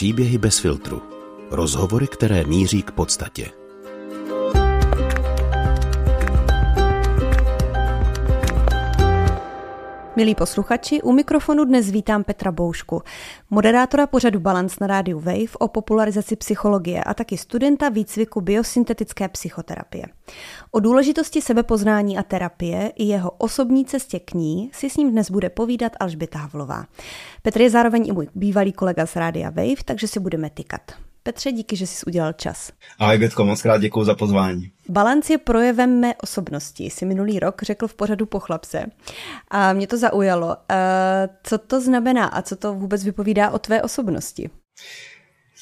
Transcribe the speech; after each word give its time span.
Příběhy 0.00 0.38
bez 0.38 0.58
filtru. 0.58 1.02
Rozhovory, 1.50 2.06
které 2.06 2.44
míří 2.44 2.82
k 2.82 2.90
podstatě. 2.90 3.59
Milí 10.16 10.34
posluchači, 10.34 11.02
u 11.02 11.12
mikrofonu 11.12 11.64
dnes 11.64 11.90
vítám 11.90 12.24
Petra 12.24 12.52
Boušku, 12.52 13.02
moderátora 13.50 14.06
pořadu 14.06 14.40
Balance 14.40 14.76
na 14.80 14.86
rádiu 14.86 15.20
Wave 15.20 15.56
o 15.58 15.68
popularizaci 15.68 16.36
psychologie 16.36 17.04
a 17.04 17.14
taky 17.14 17.36
studenta 17.36 17.88
výcviku 17.88 18.40
biosyntetické 18.40 19.28
psychoterapie. 19.28 20.06
O 20.70 20.80
důležitosti 20.80 21.42
sebepoznání 21.42 22.18
a 22.18 22.22
terapie 22.22 22.92
i 22.96 23.04
jeho 23.04 23.30
osobní 23.30 23.84
cestě 23.84 24.18
k 24.18 24.34
ní 24.34 24.70
si 24.72 24.90
s 24.90 24.96
ním 24.96 25.10
dnes 25.10 25.30
bude 25.30 25.50
povídat 25.50 25.92
Alžběta 26.00 26.38
Havlová. 26.38 26.86
Petr 27.42 27.60
je 27.60 27.70
zároveň 27.70 28.08
i 28.08 28.12
můj 28.12 28.28
bývalý 28.34 28.72
kolega 28.72 29.06
z 29.06 29.16
rádia 29.16 29.50
Wave, 29.50 29.84
takže 29.84 30.08
si 30.08 30.20
budeme 30.20 30.50
tykat. 30.50 30.92
Petře, 31.22 31.52
díky, 31.52 31.76
že 31.76 31.86
jsi 31.86 32.06
udělal 32.06 32.32
čas. 32.32 32.72
Ahoj 32.98 33.18
Bětko, 33.18 33.44
moc 33.44 33.62
krát 33.62 33.80
děkuji 33.80 34.04
za 34.04 34.14
pozvání. 34.14 34.72
Balans 34.88 35.30
je 35.30 35.38
projevem 35.38 36.00
mé 36.00 36.14
osobnosti, 36.14 36.90
si 36.90 37.06
minulý 37.06 37.38
rok 37.38 37.62
řekl 37.62 37.88
v 37.88 37.94
pořadu 37.94 38.26
po 38.26 38.40
chlapce. 38.40 38.86
A 39.48 39.72
mě 39.72 39.86
to 39.86 39.98
zaujalo. 39.98 40.56
Co 41.42 41.58
to 41.58 41.80
znamená 41.80 42.26
a 42.26 42.42
co 42.42 42.56
to 42.56 42.74
vůbec 42.74 43.04
vypovídá 43.04 43.50
o 43.50 43.58
tvé 43.58 43.82
osobnosti? 43.82 44.50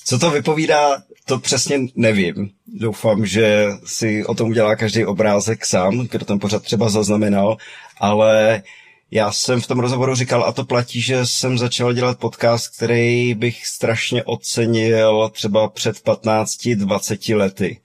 Co 0.04 0.18
to 0.18 0.30
vypovídá, 0.30 1.02
to 1.24 1.38
přesně 1.38 1.78
nevím. 1.96 2.50
Doufám, 2.66 3.26
že 3.26 3.68
si 3.84 4.26
o 4.26 4.34
tom 4.34 4.50
udělá 4.50 4.76
každý 4.76 5.04
obrázek 5.04 5.66
sám, 5.66 5.98
kdo 5.98 6.24
ten 6.24 6.38
pořad 6.38 6.62
třeba 6.62 6.88
zaznamenal, 6.88 7.56
ale 8.00 8.62
já 9.10 9.32
jsem 9.32 9.60
v 9.60 9.66
tom 9.66 9.78
rozhovoru 9.78 10.14
říkal, 10.14 10.44
a 10.44 10.52
to 10.52 10.64
platí, 10.64 11.00
že 11.00 11.26
jsem 11.26 11.58
začal 11.58 11.92
dělat 11.92 12.18
podcast, 12.18 12.76
který 12.76 13.34
bych 13.34 13.66
strašně 13.66 14.24
ocenil 14.24 15.30
třeba 15.32 15.68
před 15.68 15.96
15-20 15.96 17.36
lety. 17.36 17.80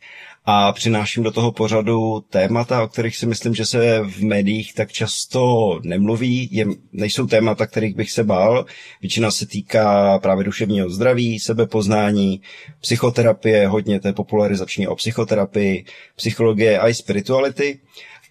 A 0.46 0.72
přináším 0.72 1.24
do 1.24 1.32
toho 1.32 1.52
pořadu 1.52 2.24
témata, 2.30 2.84
o 2.84 2.88
kterých 2.88 3.18
si 3.18 3.26
myslím, 3.26 3.56
že 3.56 3.66
se 3.66 4.00
v 4.00 4.24
médiích 4.24 4.74
tak 4.74 4.92
často 4.92 5.80
nemluví. 5.84 6.50
Je, 6.52 6.66
nejsou 6.92 7.28
témata, 7.28 7.68
kterých 7.68 7.96
bych 7.96 8.12
se 8.12 8.24
bál. 8.24 8.66
Většina 9.02 9.32
se 9.32 9.46
týká 9.46 10.20
právě 10.20 10.44
duševního 10.44 10.90
zdraví, 10.90 11.40
sebepoznání, 11.40 12.42
psychoterapie, 12.82 13.68
hodně 13.68 14.00
té 14.00 14.14
popularizační 14.14 14.88
o 14.88 14.96
psychoterapii, 14.96 15.86
psychologie 16.16 16.80
a 16.80 16.90
i 16.90 16.94
spirituality. 16.94 17.80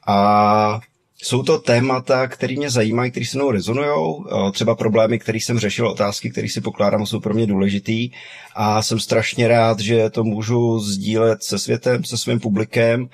A 0.07 0.81
jsou 1.23 1.43
to 1.43 1.59
témata, 1.59 2.27
které 2.27 2.55
mě 2.57 2.71
zajímají, 2.71 3.11
které 3.11 3.27
se 3.27 3.39
mnou 3.39 3.51
rezonují, 3.51 4.25
třeba 4.53 4.75
problémy, 4.75 5.19
které 5.19 5.39
jsem 5.39 5.59
řešil, 5.59 5.89
otázky, 5.89 6.31
které 6.31 6.49
si 6.49 6.61
pokládám, 6.61 7.07
jsou 7.07 7.21
pro 7.21 7.35
mě 7.35 7.47
důležitý 7.47 8.11
a 8.55 8.83
jsem 8.83 9.01
strašně 9.01 9.49
rád, 9.49 9.81
že 9.81 10.11
to 10.11 10.25
můžu 10.25 10.79
sdílet 10.79 11.43
se 11.43 11.59
světem, 11.59 12.05
se 12.05 12.17
svým 12.17 12.41
publikem 12.41 13.09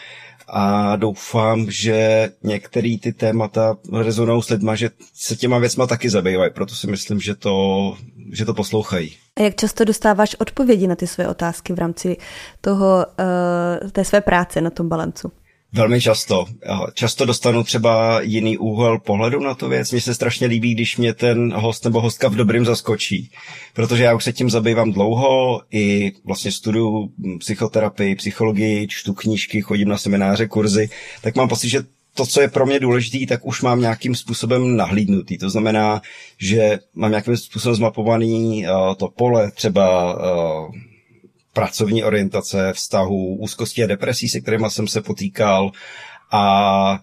a 0.49 0.97
doufám, 0.97 1.71
že 1.71 2.31
některé 2.43 2.97
ty 3.03 3.13
témata 3.13 3.77
rezonují 3.93 4.43
s 4.43 4.49
lidma, 4.49 4.75
že 4.75 4.91
se 5.15 5.37
těma 5.37 5.59
věcma 5.59 5.87
taky 5.87 6.11
zabývají, 6.11 6.51
proto 6.55 6.75
si 6.75 6.87
myslím, 6.87 7.21
že 7.21 7.35
to, 7.35 7.97
že 8.33 8.45
to 8.45 8.55
poslouchají. 8.55 9.17
A 9.37 9.43
jak 9.43 9.57
často 9.57 9.85
dostáváš 9.85 10.37
odpovědi 10.39 10.87
na 10.87 10.97
ty 10.97 11.07
své 11.07 11.29
otázky 11.29 11.73
v 11.73 11.79
rámci 11.79 12.17
toho, 12.61 13.07
uh, 13.83 13.91
té 13.91 14.05
své 14.05 14.21
práce 14.21 14.61
na 14.61 14.71
tom 14.71 14.89
balancu? 14.89 15.33
Velmi 15.73 16.01
často. 16.01 16.47
Často 16.95 17.25
dostanu 17.25 17.65
třeba 17.65 18.21
jiný 18.21 18.59
úhel 18.59 18.99
pohledu 18.99 19.41
na 19.41 19.55
tu 19.55 19.69
věc. 19.69 19.93
Mně 19.93 20.01
se 20.01 20.15
strašně 20.15 20.47
líbí, 20.47 20.75
když 20.75 20.97
mě 20.97 21.15
ten 21.15 21.53
host 21.53 21.85
nebo 21.85 22.01
hostka 22.01 22.29
v 22.29 22.35
dobrým 22.35 22.65
zaskočí. 22.65 23.31
Protože 23.75 24.05
já 24.05 24.15
už 24.15 24.25
se 24.25 24.33
tím 24.33 24.51
zabývám 24.51 24.93
dlouho, 24.93 25.63
i 25.71 26.13
vlastně 26.25 26.53
studuju 26.53 27.13
psychoterapii, 27.39 28.15
psychologii, 28.15 28.89
čtu 28.89 29.15
knížky, 29.15 29.61
chodím 29.61 29.89
na 29.89 29.99
semináře, 29.99 30.47
kurzy, 30.47 30.91
tak 31.23 31.37
mám 31.37 31.49
pocit, 31.49 31.69
že 31.69 31.83
to, 32.15 32.27
co 32.27 32.41
je 32.41 32.49
pro 32.49 32.67
mě 32.67 32.81
důležité, 32.81 33.27
tak 33.27 33.47
už 33.47 33.63
mám 33.63 33.81
nějakým 33.81 34.15
způsobem 34.15 34.77
nahlídnutý. 34.77 35.39
To 35.39 35.51
znamená, 35.51 36.03
že 36.39 36.79
mám 36.95 37.11
nějakým 37.11 37.37
způsobem 37.37 37.77
zmapovaný 37.77 38.67
uh, 38.67 38.95
to 38.95 39.09
pole, 39.09 39.51
třeba 39.51 40.15
uh, 40.15 40.75
pracovní 41.59 42.05
orientace, 42.05 42.73
vztahu, 42.73 43.37
úzkosti 43.37 43.85
a 43.85 43.87
depresí, 43.87 44.29
se 44.29 44.41
kterými 44.41 44.67
jsem 44.69 44.89
se 44.89 45.03
potýkal. 45.03 45.71
A 46.33 46.99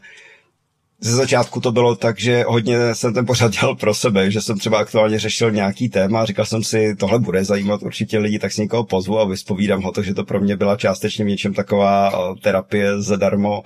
ze 1.00 1.16
začátku 1.16 1.62
to 1.62 1.72
bylo 1.72 1.96
tak, 1.96 2.20
že 2.20 2.44
hodně 2.48 2.96
jsem 2.96 3.14
ten 3.14 3.26
pořád 3.26 3.52
dělal 3.60 3.76
pro 3.76 3.94
sebe, 3.94 4.32
že 4.32 4.42
jsem 4.42 4.58
třeba 4.60 4.80
aktuálně 4.80 5.20
řešil 5.20 5.52
nějaký 5.52 5.90
téma, 5.90 6.26
říkal 6.26 6.46
jsem 6.46 6.64
si, 6.64 6.96
tohle 6.96 7.20
bude 7.20 7.46
zajímat 7.46 7.84
určitě 7.84 8.18
lidi, 8.18 8.40
tak 8.40 8.52
si 8.52 8.62
někoho 8.62 8.84
pozvu 8.84 9.20
a 9.20 9.26
vyspovídám 9.26 9.82
ho, 9.82 9.92
takže 9.92 10.14
to 10.14 10.24
pro 10.24 10.40
mě 10.40 10.58
byla 10.58 10.76
částečně 10.76 11.26
v 11.26 11.28
něčem 11.28 11.54
taková 11.54 12.10
eh, 12.10 12.40
terapie 12.42 13.02
zadarmo. 13.02 13.64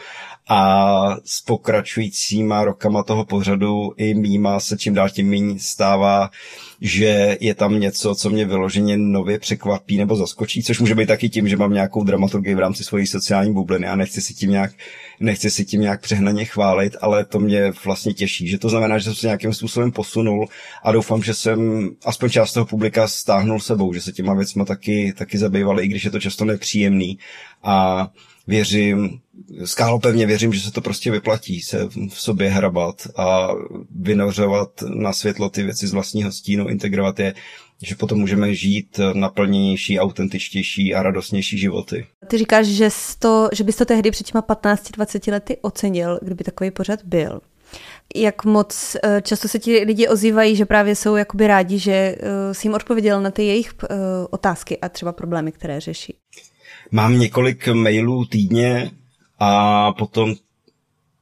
A 0.51 1.15
s 1.25 1.41
pokračujícíma 1.41 2.63
rokama 2.63 3.03
toho 3.03 3.25
pořadu 3.25 3.91
i 3.97 4.13
mýma 4.13 4.59
se 4.59 4.77
čím 4.77 4.93
dál 4.93 5.09
tím 5.09 5.29
méně 5.29 5.59
stává, 5.59 6.29
že 6.81 7.37
je 7.39 7.55
tam 7.55 7.79
něco, 7.79 8.15
co 8.15 8.29
mě 8.29 8.45
vyloženě 8.45 8.97
nově 8.97 9.39
překvapí 9.39 9.97
nebo 9.97 10.15
zaskočí, 10.15 10.63
což 10.63 10.79
může 10.79 10.95
být 10.95 11.07
taky 11.07 11.29
tím, 11.29 11.47
že 11.47 11.57
mám 11.57 11.73
nějakou 11.73 12.03
dramaturgii 12.03 12.55
v 12.55 12.59
rámci 12.59 12.83
svojí 12.83 13.07
sociální 13.07 13.53
bubliny 13.53 13.87
a 13.87 13.95
nechci 13.95 14.21
si 14.21 14.33
tím 14.33 14.51
nějak, 14.51 14.71
nechci 15.19 15.51
si 15.51 15.65
tím 15.65 15.81
nějak 15.81 16.01
přehnaně 16.01 16.45
chválit, 16.45 16.95
ale 17.01 17.25
to 17.25 17.39
mě 17.39 17.71
vlastně 17.85 18.13
těší, 18.13 18.47
že 18.47 18.57
to 18.57 18.69
znamená, 18.69 18.97
že 18.97 19.03
jsem 19.03 19.15
se 19.15 19.27
nějakým 19.27 19.53
způsobem 19.53 19.91
posunul 19.91 20.47
a 20.83 20.91
doufám, 20.91 21.23
že 21.23 21.33
jsem 21.33 21.89
aspoň 22.05 22.29
část 22.29 22.53
toho 22.53 22.65
publika 22.65 23.07
stáhnul 23.07 23.59
sebou, 23.59 23.93
že 23.93 24.01
se 24.01 24.11
těma 24.11 24.33
věcma 24.33 24.65
taky, 24.65 25.13
taky 25.17 25.37
zabývali, 25.37 25.83
i 25.83 25.87
když 25.87 26.05
je 26.05 26.11
to 26.11 26.19
často 26.19 26.45
nepříjemný. 26.45 27.19
A 27.63 28.07
věřím, 28.49 29.19
skálopevně 29.65 30.25
věřím, 30.25 30.53
že 30.53 30.61
se 30.61 30.71
to 30.71 30.81
prostě 30.81 31.11
vyplatí 31.11 31.61
se 31.61 31.87
v 32.09 32.21
sobě 32.21 32.49
hrabat 32.49 33.07
a 33.17 33.49
vynořovat 33.95 34.69
na 34.95 35.13
světlo 35.13 35.49
ty 35.49 35.63
věci 35.63 35.87
z 35.87 35.93
vlastního 35.93 36.31
stínu, 36.31 36.67
integrovat 36.67 37.19
je, 37.19 37.33
že 37.83 37.95
potom 37.95 38.19
můžeme 38.19 38.55
žít 38.55 38.99
naplněnější, 39.13 39.99
autentičtější 39.99 40.95
a 40.95 41.03
radostnější 41.03 41.57
životy. 41.57 42.07
Ty 42.27 42.37
říkáš, 42.37 42.67
že, 42.67 42.89
to, 43.19 43.49
že 43.53 43.63
bys 43.63 43.75
to 43.75 43.85
tehdy 43.85 44.11
před 44.11 44.27
těma 44.27 44.41
15-20 44.41 45.31
lety 45.31 45.57
ocenil, 45.61 46.19
kdyby 46.21 46.43
takový 46.43 46.71
pořad 46.71 46.99
byl. 47.03 47.41
Jak 48.15 48.45
moc 48.45 48.97
eh, 49.03 49.21
často 49.21 49.47
se 49.47 49.59
ti 49.59 49.83
lidi 49.83 50.07
ozývají, 50.07 50.55
že 50.55 50.65
právě 50.65 50.95
jsou 50.95 51.15
jakoby 51.15 51.47
rádi, 51.47 51.79
že 51.79 51.91
eh, 51.91 52.53
jsi 52.53 52.67
jim 52.67 52.73
odpověděl 52.73 53.21
na 53.21 53.31
ty 53.31 53.43
jejich 53.43 53.73
eh, 53.83 53.95
otázky 54.29 54.77
a 54.79 54.89
třeba 54.89 55.11
problémy, 55.11 55.51
které 55.51 55.79
řeší? 55.79 56.15
Mám 56.91 57.19
několik 57.19 57.67
mailů 57.67 58.25
týdně 58.25 58.91
a 59.39 59.93
potom 59.93 60.35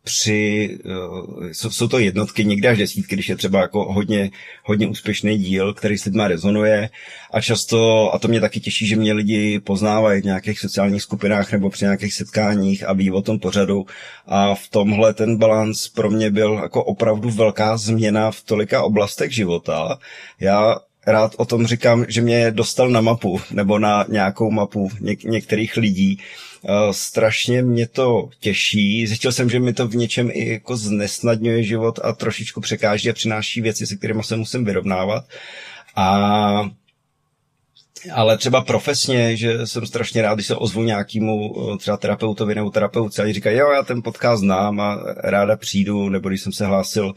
při, 0.07 0.77
uh, 0.85 1.51
jsou 1.51 1.87
to 1.87 1.99
jednotky, 1.99 2.45
někdy 2.45 2.67
až 2.67 2.77
desítky, 2.77 3.15
když 3.15 3.29
je 3.29 3.35
třeba 3.35 3.59
jako 3.59 3.93
hodně, 3.93 4.31
hodně 4.63 4.87
úspěšný 4.87 5.37
díl, 5.37 5.73
který 5.73 5.97
s 5.97 6.05
lidma 6.05 6.27
rezonuje 6.27 6.89
a 7.31 7.41
často, 7.41 8.11
a 8.13 8.19
to 8.19 8.27
mě 8.27 8.41
taky 8.41 8.59
těší, 8.59 8.87
že 8.87 8.95
mě 8.95 9.13
lidi 9.13 9.59
poznávají 9.59 10.21
v 10.21 10.25
nějakých 10.25 10.59
sociálních 10.59 11.01
skupinách 11.01 11.51
nebo 11.51 11.69
při 11.69 11.85
nějakých 11.85 12.13
setkáních 12.13 12.83
a 12.87 12.93
ví 12.93 13.11
o 13.11 13.21
tom 13.21 13.39
pořadu 13.39 13.85
a 14.25 14.55
v 14.55 14.69
tomhle 14.69 15.13
ten 15.13 15.37
balans 15.37 15.87
pro 15.87 16.09
mě 16.09 16.31
byl 16.31 16.53
jako 16.53 16.83
opravdu 16.83 17.29
velká 17.29 17.77
změna 17.77 18.31
v 18.31 18.41
tolika 18.41 18.83
oblastech 18.83 19.31
života. 19.31 19.99
Já 20.39 20.75
rád 21.07 21.35
o 21.37 21.45
tom 21.45 21.67
říkám, 21.67 22.05
že 22.07 22.21
mě 22.21 22.51
dostal 22.51 22.89
na 22.89 23.01
mapu 23.01 23.41
nebo 23.51 23.79
na 23.79 24.05
nějakou 24.09 24.51
mapu 24.51 24.89
něk- 25.01 25.29
některých 25.29 25.77
lidí. 25.77 26.19
Uh, 26.61 26.91
strašně 26.91 27.61
mě 27.61 27.87
to 27.87 28.29
těší. 28.39 29.07
Zjistil 29.07 29.31
jsem, 29.31 29.49
že 29.49 29.59
mi 29.59 29.73
to 29.73 29.87
v 29.87 29.95
něčem 29.95 30.29
i 30.33 30.49
jako 30.49 30.77
znesnadňuje 30.77 31.63
život 31.63 31.99
a 32.03 32.13
trošičku 32.13 32.61
překáží 32.61 33.09
a 33.09 33.13
přináší 33.13 33.61
věci, 33.61 33.87
se 33.87 33.95
kterými 33.95 34.23
se 34.23 34.37
musím 34.37 34.65
vyrovnávat. 34.65 35.25
A 35.95 36.69
ale 38.13 38.37
třeba 38.37 38.61
profesně, 38.61 39.37
že 39.37 39.67
jsem 39.67 39.85
strašně 39.85 40.21
rád, 40.21 40.33
když 40.33 40.47
se 40.47 40.55
ozvu 40.55 40.83
nějakému 40.83 41.55
eh, 41.73 41.77
třeba 41.77 41.97
terapeutovi 41.97 42.55
nebo 42.55 42.69
terapeutce 42.69 43.23
a 43.23 43.33
říkají, 43.33 43.57
jo, 43.57 43.71
já 43.71 43.83
ten 43.83 44.01
podcast 44.03 44.39
znám 44.39 44.79
a 44.79 44.99
ráda 45.17 45.57
přijdu, 45.57 46.09
nebo 46.09 46.29
když 46.29 46.41
jsem 46.41 46.51
se 46.51 46.65
hlásil 46.65 47.13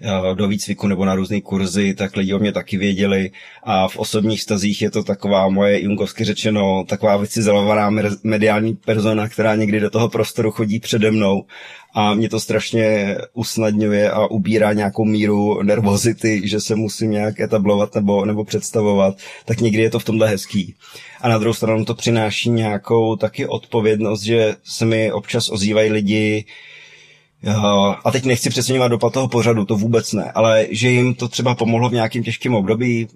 eh, 0.00 0.34
do 0.34 0.48
výcviku 0.48 0.86
nebo 0.86 1.04
na 1.04 1.14
různé 1.14 1.40
kurzy, 1.40 1.94
tak 1.94 2.16
lidi 2.16 2.34
o 2.34 2.38
mě 2.38 2.52
taky 2.52 2.76
věděli. 2.76 3.30
A 3.62 3.88
v 3.88 3.96
osobních 3.96 4.42
stazích 4.42 4.82
je 4.82 4.90
to 4.90 5.02
taková 5.02 5.48
moje 5.48 5.82
jungovsky 5.82 6.24
řečeno, 6.24 6.84
taková 6.88 7.16
vycizelovaná 7.16 7.90
mediální 8.22 8.74
persona, 8.74 9.28
která 9.28 9.54
někdy 9.54 9.80
do 9.80 9.90
toho 9.90 10.08
prostoru 10.08 10.50
chodí 10.50 10.80
přede 10.80 11.10
mnou 11.10 11.44
a 11.94 12.14
mě 12.14 12.28
to 12.28 12.40
strašně 12.40 13.16
usnadňuje 13.34 14.10
a 14.10 14.26
ubírá 14.26 14.72
nějakou 14.72 15.04
míru 15.04 15.62
nervozity, 15.62 16.48
že 16.48 16.60
se 16.60 16.76
musím 16.76 17.10
nějak 17.10 17.40
etablovat 17.40 17.94
nebo, 17.94 18.24
nebo 18.24 18.44
představovat, 18.44 19.16
tak 19.44 19.60
někdy 19.60 19.82
je 19.82 19.90
to 19.90 19.98
v 19.98 20.04
tomhle 20.04 20.28
hezký. 20.28 20.74
A 21.20 21.28
na 21.28 21.38
druhou 21.38 21.54
stranu 21.54 21.84
to 21.84 21.94
přináší 21.94 22.50
nějakou 22.50 23.16
taky 23.16 23.46
odpovědnost, 23.46 24.22
že 24.22 24.56
se 24.64 24.84
mi 24.84 25.12
občas 25.12 25.50
ozývají 25.50 25.90
lidi, 25.90 26.44
a 28.04 28.10
teď 28.12 28.24
nechci 28.24 28.50
přeceňovat 28.50 28.90
dopad 28.90 29.12
toho 29.12 29.28
pořadu, 29.28 29.64
to 29.64 29.76
vůbec 29.76 30.12
ne, 30.12 30.32
ale 30.34 30.66
že 30.70 30.90
jim 30.90 31.14
to 31.14 31.28
třeba 31.28 31.54
pomohlo 31.54 31.88
v 31.88 31.92
nějakém 31.92 32.22
těžkém 32.22 32.54
období, 32.54 33.08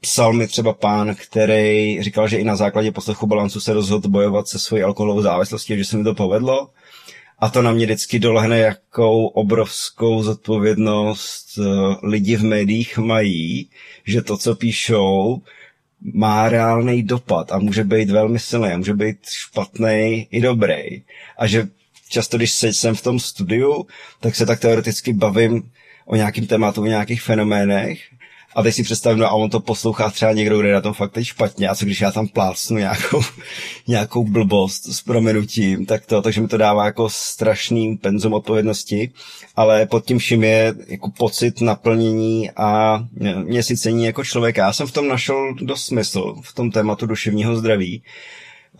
psal 0.00 0.32
mi 0.32 0.46
třeba 0.46 0.72
pán, 0.72 1.14
který 1.14 2.02
říkal, 2.02 2.28
že 2.28 2.38
i 2.38 2.44
na 2.44 2.56
základě 2.56 2.92
poslechu 2.92 3.26
balancu 3.26 3.60
se 3.60 3.72
rozhodl 3.72 4.08
bojovat 4.08 4.48
se 4.48 4.58
svojí 4.58 4.82
alkoholovou 4.82 5.22
závislostí, 5.22 5.76
že 5.76 5.84
se 5.84 5.96
mi 5.96 6.04
to 6.04 6.14
povedlo. 6.14 6.68
A 7.40 7.50
to 7.50 7.62
na 7.62 7.72
mě 7.72 7.86
vždycky 7.86 8.18
dolehne, 8.18 8.58
jakou 8.58 9.26
obrovskou 9.26 10.22
zodpovědnost 10.22 11.58
eh, 11.58 12.06
lidi 12.06 12.36
v 12.36 12.44
médiích 12.44 12.98
mají, 12.98 13.70
že 14.04 14.22
to, 14.22 14.36
co 14.36 14.54
píšou, 14.54 15.42
má 16.14 16.48
reálný 16.48 17.02
dopad 17.02 17.52
a 17.52 17.58
může 17.58 17.84
být 17.84 18.10
velmi 18.10 18.38
silný, 18.38 18.76
může 18.76 18.94
být 18.94 19.16
špatný 19.28 20.28
i 20.30 20.40
dobrý. 20.40 21.02
A 21.38 21.46
že 21.46 21.68
často, 22.08 22.36
když 22.36 22.52
jsem 22.52 22.94
v 22.94 23.02
tom 23.02 23.20
studiu, 23.20 23.86
tak 24.20 24.34
se 24.34 24.46
tak 24.46 24.60
teoreticky 24.60 25.12
bavím 25.12 25.70
o 26.06 26.16
nějakým 26.16 26.46
tématu, 26.46 26.82
o 26.82 26.86
nějakých 26.86 27.22
fenoménech 27.22 28.00
a 28.54 28.62
teď 28.62 28.74
si 28.74 28.82
představím, 28.82 29.18
no 29.18 29.26
a 29.26 29.32
on 29.32 29.50
to 29.50 29.60
poslouchá 29.60 30.10
třeba 30.10 30.32
někdo, 30.32 30.58
kde 30.58 30.72
na 30.72 30.80
tom 30.80 30.92
fakt 30.94 31.12
teď 31.12 31.26
špatně 31.26 31.68
a 31.68 31.74
co 31.74 31.84
když 31.84 32.00
já 32.00 32.12
tam 32.12 32.28
plácnu 32.28 32.78
nějakou, 32.78 33.20
nějakou 33.86 34.24
blbost 34.24 34.92
s 34.92 35.02
proměnutím, 35.02 35.86
tak 35.86 36.06
to, 36.06 36.22
takže 36.22 36.40
mi 36.40 36.48
to 36.48 36.56
dává 36.56 36.84
jako 36.84 37.08
strašný 37.10 37.96
penzum 37.96 38.32
odpovědnosti, 38.32 39.10
ale 39.56 39.86
pod 39.86 40.04
tím 40.04 40.18
vším 40.18 40.44
je 40.44 40.74
jako 40.86 41.10
pocit 41.10 41.60
naplnění 41.60 42.50
a 42.50 43.00
měsícení 43.44 44.04
jako 44.04 44.24
člověka. 44.24 44.62
Já 44.62 44.72
jsem 44.72 44.86
v 44.86 44.92
tom 44.92 45.08
našel 45.08 45.54
dost 45.62 45.84
smysl, 45.84 46.34
v 46.42 46.54
tom 46.54 46.70
tématu 46.70 47.06
duševního 47.06 47.56
zdraví. 47.56 48.02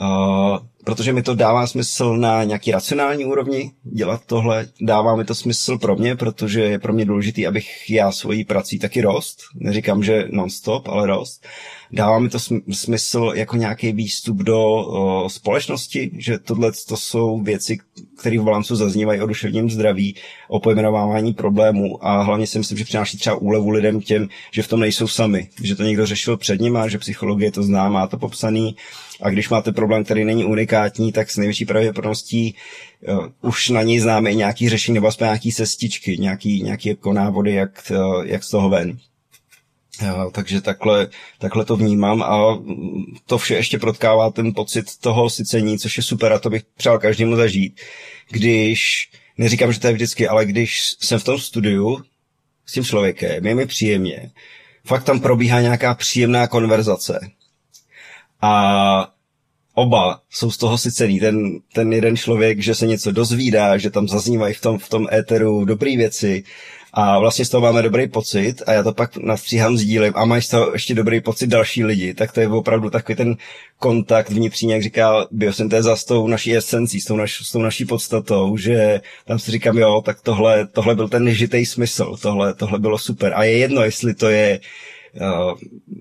Uh, 0.01 0.59
protože 0.85 1.13
mi 1.13 1.23
to 1.23 1.35
dává 1.35 1.67
smysl 1.67 2.17
na 2.17 2.45
nějaký 2.45 2.71
racionální 2.71 3.25
úrovni 3.25 3.73
dělat 3.83 4.23
tohle. 4.27 4.69
Dává 4.81 5.17
mi 5.17 5.25
to 5.25 5.35
smysl 5.35 5.79
pro 5.79 5.97
mě, 5.97 6.17
protože 6.17 6.61
je 6.61 6.79
pro 6.79 6.93
mě 6.93 7.05
důležitý, 7.05 7.47
abych 7.47 7.91
já 7.91 8.13
svojí 8.13 8.45
prací 8.45 8.79
taky 8.79 9.01
rost. 9.01 9.39
Neříkám, 9.55 10.05
že 10.05 10.29
non-stop, 10.31 10.89
ale 10.89 11.07
rost. 11.07 11.47
Dává 11.93 12.19
mi 12.19 12.29
to 12.29 12.39
smysl 12.73 13.33
jako 13.35 13.57
nějaký 13.57 13.93
výstup 13.93 14.37
do 14.37 14.61
o, 14.63 15.29
společnosti, 15.29 16.11
že 16.19 16.39
tohle 16.39 16.73
to 16.89 16.97
jsou 16.97 17.41
věci, 17.41 17.79
které 18.19 18.39
v 18.39 18.45
balancu 18.45 18.77
zaznívají 18.77 19.21
o 19.21 19.27
duševním 19.27 19.71
zdraví, 19.71 20.15
o 20.49 20.61
pojmenovávání 20.61 21.33
problémů 21.33 22.07
a 22.07 22.23
hlavně 22.23 22.47
si 22.47 22.59
myslím, 22.59 22.79
že 22.79 22.85
přináší 22.85 23.19
třeba 23.19 23.37
úlevu 23.37 23.71
lidem 23.71 24.01
těm, 24.01 24.29
že 24.53 24.63
v 24.63 24.69
tom 24.69 24.81
nejsou 24.81 25.09
sami, 25.09 25.49
že 25.63 25.77
to 25.77 25.83
někdo 25.83 26.07
řešil 26.07 26.37
před 26.37 26.61
nimi, 26.61 26.79
že 26.87 26.99
psychologie 26.99 27.53
to 27.53 27.63
zná, 27.63 27.89
má 27.89 28.07
to 28.07 28.19
popsaný 28.19 28.77
a 29.23 29.31
když 29.31 29.49
máte 29.49 29.73
problém, 29.73 30.05
který 30.05 30.25
není 30.25 30.45
unikátní, 30.45 31.13
tak 31.13 31.31
s 31.31 31.37
největší 31.37 31.65
pravděpodobností 31.65 32.55
uh, 33.09 33.27
už 33.43 33.69
na 33.69 33.83
něj 33.83 34.01
známe 34.01 34.31
i 34.31 34.37
nějaký 34.37 34.69
řešení 34.69 34.95
nebo 34.95 35.07
aspoň 35.07 35.25
nějaký 35.25 35.53
sestičky, 35.53 36.19
nějaký, 36.19 36.63
nějaký 36.63 36.89
jako 36.89 37.13
návody, 37.13 37.55
jak, 37.55 37.83
uh, 37.91 38.27
jak 38.27 38.45
z 38.45 38.51
toho 38.51 38.69
ven. 38.69 38.99
Uh, 40.03 40.31
takže 40.33 40.61
takhle, 40.61 41.09
takhle 41.39 41.65
to 41.65 41.77
vnímám 41.77 42.23
a 42.23 42.63
to 43.27 43.39
vše 43.39 43.55
ještě 43.55 43.79
protkává 43.79 44.31
ten 44.31 44.55
pocit 44.55 44.97
toho 45.01 45.31
sycení, 45.31 45.79
což 45.79 45.97
je 45.97 46.03
super 46.03 46.33
a 46.33 46.39
to 46.39 46.51
bych 46.51 46.63
přál 46.77 46.99
každému 46.99 47.37
zažít. 47.37 47.81
Když, 48.31 49.11
neříkám, 49.39 49.73
že 49.73 49.81
to 49.81 49.87
je 49.87 49.93
vždycky, 49.93 50.29
ale 50.29 50.47
když 50.47 50.81
jsem 51.01 51.19
v 51.19 51.25
tom 51.25 51.39
studiu 51.39 51.99
s 52.67 52.73
tím 52.73 52.85
člověkem, 52.85 53.47
je 53.47 53.55
mi 53.55 53.67
příjemně, 53.67 54.31
fakt 54.85 55.05
tam 55.05 55.21
probíhá 55.21 55.61
nějaká 55.61 55.95
příjemná 55.95 56.47
konverzace 56.47 57.31
a 58.43 59.15
oba 59.75 60.21
jsou 60.31 60.51
z 60.51 60.57
toho 60.57 60.79
si 60.79 60.93
celý. 60.93 61.21
Ten, 61.21 61.61
ten 61.75 61.93
jeden 61.93 62.17
člověk, 62.17 62.61
že 62.61 62.75
se 62.75 62.87
něco 62.87 63.13
dozvídá, 63.13 63.79
že 63.79 63.91
tam 63.91 64.09
zaznívají 64.09 64.55
v 64.55 64.61
tom, 64.61 64.79
v 64.79 64.89
tom 64.89 65.07
éteru 65.13 65.65
dobré 65.65 65.97
věci 65.97 66.45
a 66.93 67.19
vlastně 67.19 67.45
z 67.45 67.49
toho 67.49 67.61
máme 67.61 67.83
dobrý 67.83 68.09
pocit 68.09 68.63
a 68.67 68.73
já 68.73 68.83
to 68.83 68.93
pak 68.93 69.17
nastříhám, 69.17 69.77
sdílím 69.77 70.13
a 70.17 70.25
mají 70.25 70.43
z 70.43 70.49
toho 70.49 70.73
ještě 70.73 70.95
dobrý 70.95 71.21
pocit 71.21 71.47
další 71.47 71.85
lidi, 71.85 72.15
tak 72.15 72.33
to 72.33 72.41
je 72.41 72.49
opravdu 72.49 72.91
takový 72.91 73.17
ten 73.17 73.37
kontakt 73.79 74.31
vnitřní, 74.31 74.71
jak 74.71 74.83
říká 74.83 75.27
biosyntéza 75.31 75.97
s 75.97 76.05
tou 76.05 76.27
naší 76.27 76.57
esencí, 76.57 77.01
s 77.01 77.05
tou, 77.05 77.17
naš, 77.17 77.47
s 77.47 77.53
tou 77.53 77.59
naší 77.59 77.85
podstatou, 77.85 78.57
že 78.57 79.01
tam 79.27 79.39
si 79.39 79.51
říkám, 79.51 79.79
jo, 79.79 80.03
tak 80.05 80.21
tohle, 80.21 80.67
tohle 80.67 80.95
byl 80.95 81.09
ten 81.09 81.25
nežitej 81.25 81.67
smysl, 81.67 82.17
tohle, 82.23 82.55
tohle 82.55 82.79
bylo 82.79 82.99
super. 82.99 83.33
A 83.37 83.45
je 83.45 83.59
jedno, 83.59 83.85
jestli 83.85 84.15
to 84.15 84.29
je 84.29 84.61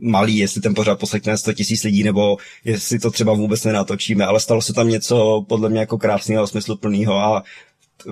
malý, 0.02 0.38
jestli 0.38 0.62
ten 0.62 0.74
pořád 0.74 1.00
poslechne 1.00 1.38
100 1.38 1.54
tisíc 1.54 1.84
lidí, 1.84 2.04
nebo 2.04 2.38
jestli 2.64 3.00
to 3.00 3.12
třeba 3.12 3.34
vůbec 3.34 3.64
nenatočíme, 3.64 4.26
ale 4.26 4.40
stalo 4.40 4.62
se 4.62 4.74
tam 4.74 4.90
něco 4.90 5.46
podle 5.50 5.70
mě 5.70 5.80
jako 5.80 5.98
krásného, 5.98 6.48
smysluplného 6.48 7.14
a 7.14 7.44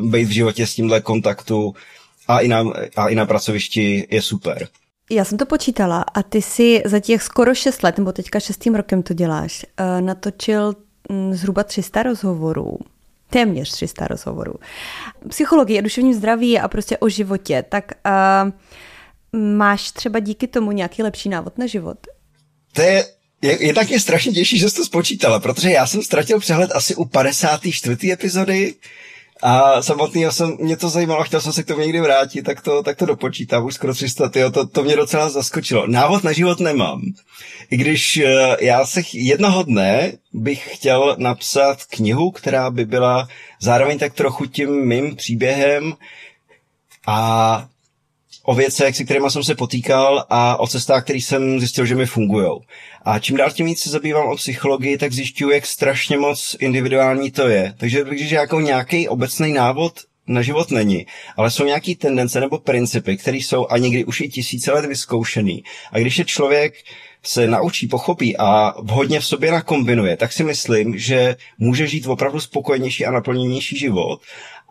být 0.02 0.26
v 0.26 0.32
životě 0.32 0.68
s 0.68 0.76
tímhle 0.76 1.02
kontaktu 1.02 1.76
a 2.28 2.40
i 2.40 2.48
na, 2.48 2.64
a 2.96 3.08
i 3.08 3.16
na 3.16 3.26
pracovišti 3.26 4.08
je 4.10 4.22
super. 4.22 4.68
Já 5.10 5.26
jsem 5.26 5.38
to 5.38 5.46
počítala 5.46 6.02
a 6.02 6.24
ty 6.24 6.42
si 6.42 6.82
za 6.86 7.00
těch 7.00 7.24
skoro 7.24 7.56
6 7.56 7.84
let, 7.84 7.98
nebo 7.98 8.12
teďka 8.12 8.40
šestým 8.40 8.76
rokem 8.76 9.04
to 9.04 9.14
děláš, 9.14 9.66
uh, 9.80 10.02
natočil 10.02 10.74
um, 11.10 11.34
zhruba 11.34 11.64
300 11.64 12.04
rozhovorů 12.04 12.78
téměř 13.30 13.72
300 13.72 14.08
rozhovorů. 14.08 14.54
Psychologie, 15.30 15.82
duševním 15.82 16.14
zdraví 16.14 16.60
a 16.60 16.68
prostě 16.68 16.98
o 16.98 17.10
životě. 17.10 17.64
Tak 17.70 17.92
uh, 18.46 18.52
Máš 19.38 19.92
třeba 19.92 20.20
díky 20.20 20.48
tomu 20.48 20.72
nějaký 20.72 21.04
lepší 21.04 21.30
návod 21.30 21.58
na 21.58 21.68
život? 21.68 21.98
To 22.74 22.82
je 22.82 23.06
je, 23.42 23.66
je 23.66 23.74
taky 23.74 24.00
strašně 24.00 24.32
těžší, 24.32 24.58
že 24.58 24.70
jsi 24.70 24.76
to 24.76 24.86
spočítala, 24.86 25.40
protože 25.40 25.72
já 25.72 25.88
jsem 25.88 26.04
ztratil 26.04 26.40
přehled 26.40 26.72
asi 26.74 26.96
u 26.96 27.06
54. 27.06 28.12
epizody 28.12 28.74
a 29.42 29.82
samotného 29.82 30.32
jsem, 30.32 30.58
mě 30.60 30.78
to 30.78 30.90
zajímalo, 30.90 31.24
chtěl 31.24 31.42
jsem 31.42 31.54
se 31.54 31.64
k 31.64 31.68
tomu 31.68 31.82
někdy 31.82 32.02
vrátit, 32.02 32.42
tak 32.42 32.62
to, 32.62 32.84
tak 32.84 32.98
to 32.98 33.06
dopočítám, 33.06 33.66
už 33.66 33.74
skoro 33.74 33.94
300, 33.94 34.30
tyjo, 34.30 34.52
to, 34.52 34.68
to 34.68 34.84
mě 34.84 34.96
docela 34.96 35.30
zaskočilo. 35.30 35.88
Návod 35.88 36.24
na 36.24 36.32
život 36.32 36.60
nemám. 36.60 37.02
I 37.72 37.78
když 37.78 38.18
uh, 38.18 38.56
já 38.62 38.86
se 38.86 39.02
jednoho 39.14 39.64
dne 39.64 40.12
bych 40.34 40.76
chtěl 40.76 41.16
napsat 41.20 41.84
knihu, 41.84 42.32
která 42.32 42.72
by 42.72 42.86
byla 42.86 43.28
zároveň 43.62 44.00
tak 44.00 44.14
trochu 44.14 44.46
tím 44.46 44.86
mým 44.86 45.16
příběhem 45.16 45.94
a 47.08 47.68
o 48.50 48.56
věcech, 48.56 48.96
se 48.96 49.04
kterými 49.04 49.30
jsem 49.30 49.44
se 49.44 49.56
potýkal 49.56 50.26
a 50.30 50.60
o 50.60 50.68
cestách, 50.68 51.04
které 51.04 51.20
jsem 51.20 51.60
zjistil, 51.60 51.86
že 51.86 51.96
mi 51.96 52.06
fungují. 52.06 52.48
A 53.06 53.20
čím 53.20 53.38
dál 53.38 53.52
tím 53.52 53.66
víc 53.66 53.82
se 53.82 53.90
zabývám 53.90 54.28
o 54.28 54.36
psychologii, 54.36 54.98
tak 54.98 55.14
zjišťuju, 55.14 55.52
jak 55.52 55.66
strašně 55.66 56.18
moc 56.18 56.56
individuální 56.60 57.32
to 57.32 57.48
je. 57.48 57.74
Takže 57.78 58.04
když 58.04 58.32
jako 58.32 58.62
nějaký 58.62 59.08
obecný 59.08 59.54
návod 59.54 59.94
na 60.28 60.42
život 60.42 60.72
není, 60.72 61.06
ale 61.38 61.52
jsou 61.52 61.66
nějaký 61.66 61.96
tendence 61.96 62.40
nebo 62.40 62.58
principy, 62.58 63.18
které 63.18 63.38
jsou 63.38 63.68
a 63.70 63.78
někdy 63.78 64.06
už 64.06 64.22
i 64.22 64.30
tisíce 64.30 64.72
let 64.72 64.86
vyzkoušený. 64.86 65.64
A 65.92 66.00
když 66.00 66.18
je 66.18 66.26
člověk 66.26 66.74
se 67.24 67.48
naučí, 67.48 67.88
pochopí 67.88 68.38
a 68.38 68.74
vhodně 68.82 69.20
v 69.20 69.26
sobě 69.26 69.52
nakombinuje, 69.52 70.18
tak 70.18 70.34
si 70.34 70.44
myslím, 70.44 70.98
že 70.98 71.36
může 71.58 71.88
žít 71.88 72.08
opravdu 72.08 72.40
spokojenější 72.40 73.06
a 73.06 73.12
naplněnější 73.12 73.78
život. 73.78 74.22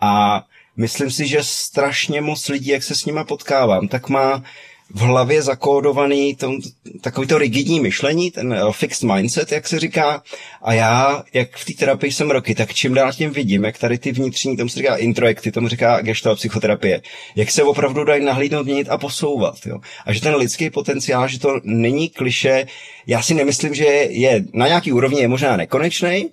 A 0.01 0.43
myslím 0.77 1.11
si, 1.11 1.27
že 1.27 1.39
strašně 1.43 2.21
moc 2.21 2.49
lidí, 2.49 2.71
jak 2.71 2.83
se 2.83 2.95
s 2.95 3.05
nima 3.05 3.25
potkávám, 3.25 3.89
tak 3.89 4.09
má 4.09 4.43
v 4.91 5.01
hlavě 5.01 5.43
zakódovaný 5.43 6.35
tom, 6.35 6.59
takový 7.01 7.27
to 7.27 7.39
rigidní 7.39 7.81
myšlení, 7.81 8.31
ten 8.31 8.53
uh, 8.53 8.73
fixed 8.73 9.03
mindset, 9.03 9.53
jak 9.53 9.69
se 9.69 9.79
říká. 9.79 10.23
A 10.63 10.73
já, 10.73 11.25
jak 11.33 11.57
v 11.57 11.65
té 11.65 11.73
terapii 11.73 12.13
jsem 12.13 12.31
roky, 12.31 12.55
tak 12.55 12.75
čím 12.75 12.95
dál 12.95 13.13
tím 13.13 13.31
vidím, 13.31 13.65
jak 13.65 13.79
tady 13.79 13.99
ty 13.99 14.13
vnitřní, 14.13 14.57
tomu 14.57 14.69
se 14.69 14.79
říká 14.79 14.97
introjekty, 14.97 15.53
tomu 15.53 15.69
říká 15.69 16.01
gestalt 16.01 16.39
psychoterapie, 16.39 17.03
jak 17.37 17.51
se 17.51 17.63
opravdu 17.63 18.05
dají 18.05 18.25
nahlídnout, 18.25 18.67
měnit 18.67 18.89
a 18.89 18.99
posouvat. 18.99 19.67
Jo? 19.67 19.79
A 20.07 20.13
že 20.13 20.21
ten 20.21 20.35
lidský 20.35 20.71
potenciál, 20.71 21.29
že 21.29 21.39
to 21.39 21.61
není 21.65 22.09
kliše, 22.09 22.67
já 23.07 23.23
si 23.23 23.35
nemyslím, 23.35 23.75
že 23.75 23.85
je 24.11 24.45
na 24.53 24.67
nějaký 24.67 24.93
úrovni 24.93 25.21
je 25.21 25.29
možná 25.29 25.57
nekonečný, 25.57 26.31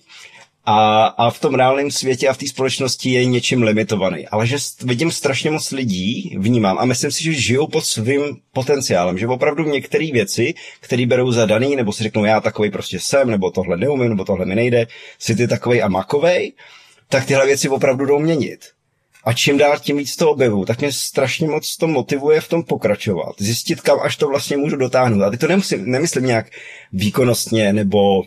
a, 0.65 1.05
a 1.05 1.29
v 1.29 1.39
tom 1.39 1.55
reálném 1.55 1.91
světě 1.91 2.27
a 2.27 2.33
v 2.33 2.37
té 2.37 2.47
společnosti 2.47 3.09
je 3.09 3.25
něčím 3.25 3.63
limitovaný. 3.63 4.27
Ale 4.27 4.47
že 4.47 4.57
vidím 4.83 5.11
strašně 5.11 5.51
moc 5.51 5.71
lidí, 5.71 6.35
vnímám 6.39 6.77
a 6.79 6.85
myslím 6.85 7.11
si, 7.11 7.23
že 7.23 7.33
žijou 7.33 7.67
pod 7.67 7.85
svým 7.85 8.37
potenciálem, 8.53 9.17
že 9.17 9.27
opravdu 9.27 9.63
některé 9.63 10.11
věci, 10.11 10.53
které 10.79 11.05
berou 11.05 11.31
za 11.31 11.45
daný, 11.45 11.75
nebo 11.75 11.93
si 11.93 12.03
řeknou, 12.03 12.25
já 12.25 12.41
takový 12.41 12.71
prostě 12.71 12.99
jsem, 12.99 13.29
nebo 13.31 13.51
tohle 13.51 13.77
neumím, 13.77 14.09
nebo 14.09 14.25
tohle 14.25 14.45
mi 14.45 14.55
nejde, 14.55 14.87
si 15.19 15.35
ty 15.35 15.47
takovej 15.47 15.83
a 15.83 15.87
makovej, 15.87 16.53
tak 17.09 17.25
tyhle 17.25 17.45
věci 17.45 17.69
opravdu 17.69 18.05
jdou 18.05 18.19
měnit. 18.19 18.59
A 19.25 19.33
čím 19.33 19.57
dál 19.57 19.79
tím 19.79 19.97
víc 19.97 20.15
to 20.15 20.31
objevu, 20.31 20.65
tak 20.65 20.79
mě 20.79 20.91
strašně 20.91 21.47
moc 21.47 21.77
to 21.77 21.87
motivuje 21.87 22.41
v 22.41 22.47
tom 22.47 22.63
pokračovat. 22.63 23.35
Zjistit, 23.37 23.81
kam 23.81 23.99
až 23.99 24.15
to 24.15 24.27
vlastně 24.27 24.57
můžu 24.57 24.75
dotáhnout. 24.75 25.21
A 25.21 25.29
teď 25.29 25.39
to 25.39 25.47
nemusím, 25.47 25.91
nemyslím 25.91 26.25
nějak 26.25 26.45
výkonnostně 26.93 27.73
nebo 27.73 28.23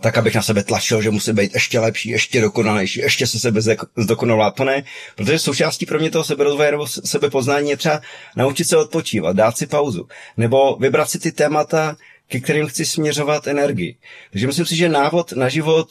tak 0.00 0.18
abych 0.18 0.34
na 0.34 0.42
sebe 0.42 0.64
tlačil, 0.64 1.02
že 1.02 1.10
musí 1.10 1.32
být 1.32 1.54
ještě 1.54 1.78
lepší, 1.78 2.08
ještě 2.08 2.40
dokonalejší, 2.40 3.00
ještě 3.00 3.26
se 3.26 3.38
sebe 3.38 3.60
zdokonalovat. 3.96 4.54
To 4.54 4.64
ne, 4.64 4.82
protože 5.16 5.38
součástí 5.38 5.86
pro 5.86 5.98
mě 5.98 6.10
toho 6.10 6.24
seberozvoje 6.24 6.70
nebo 6.70 6.86
sebepoznání 6.86 7.70
je 7.70 7.76
třeba 7.76 8.00
naučit 8.36 8.64
se 8.64 8.76
odpočívat, 8.76 9.36
dát 9.36 9.58
si 9.58 9.66
pauzu, 9.66 10.08
nebo 10.36 10.76
vybrat 10.76 11.10
si 11.10 11.18
ty 11.18 11.32
témata, 11.32 11.96
ke 12.28 12.40
kterým 12.40 12.66
chci 12.66 12.86
směřovat 12.86 13.46
energii. 13.46 13.96
Takže 14.30 14.46
myslím 14.46 14.66
si, 14.66 14.76
že 14.76 14.88
návod 14.88 15.32
na 15.32 15.48
život 15.48 15.88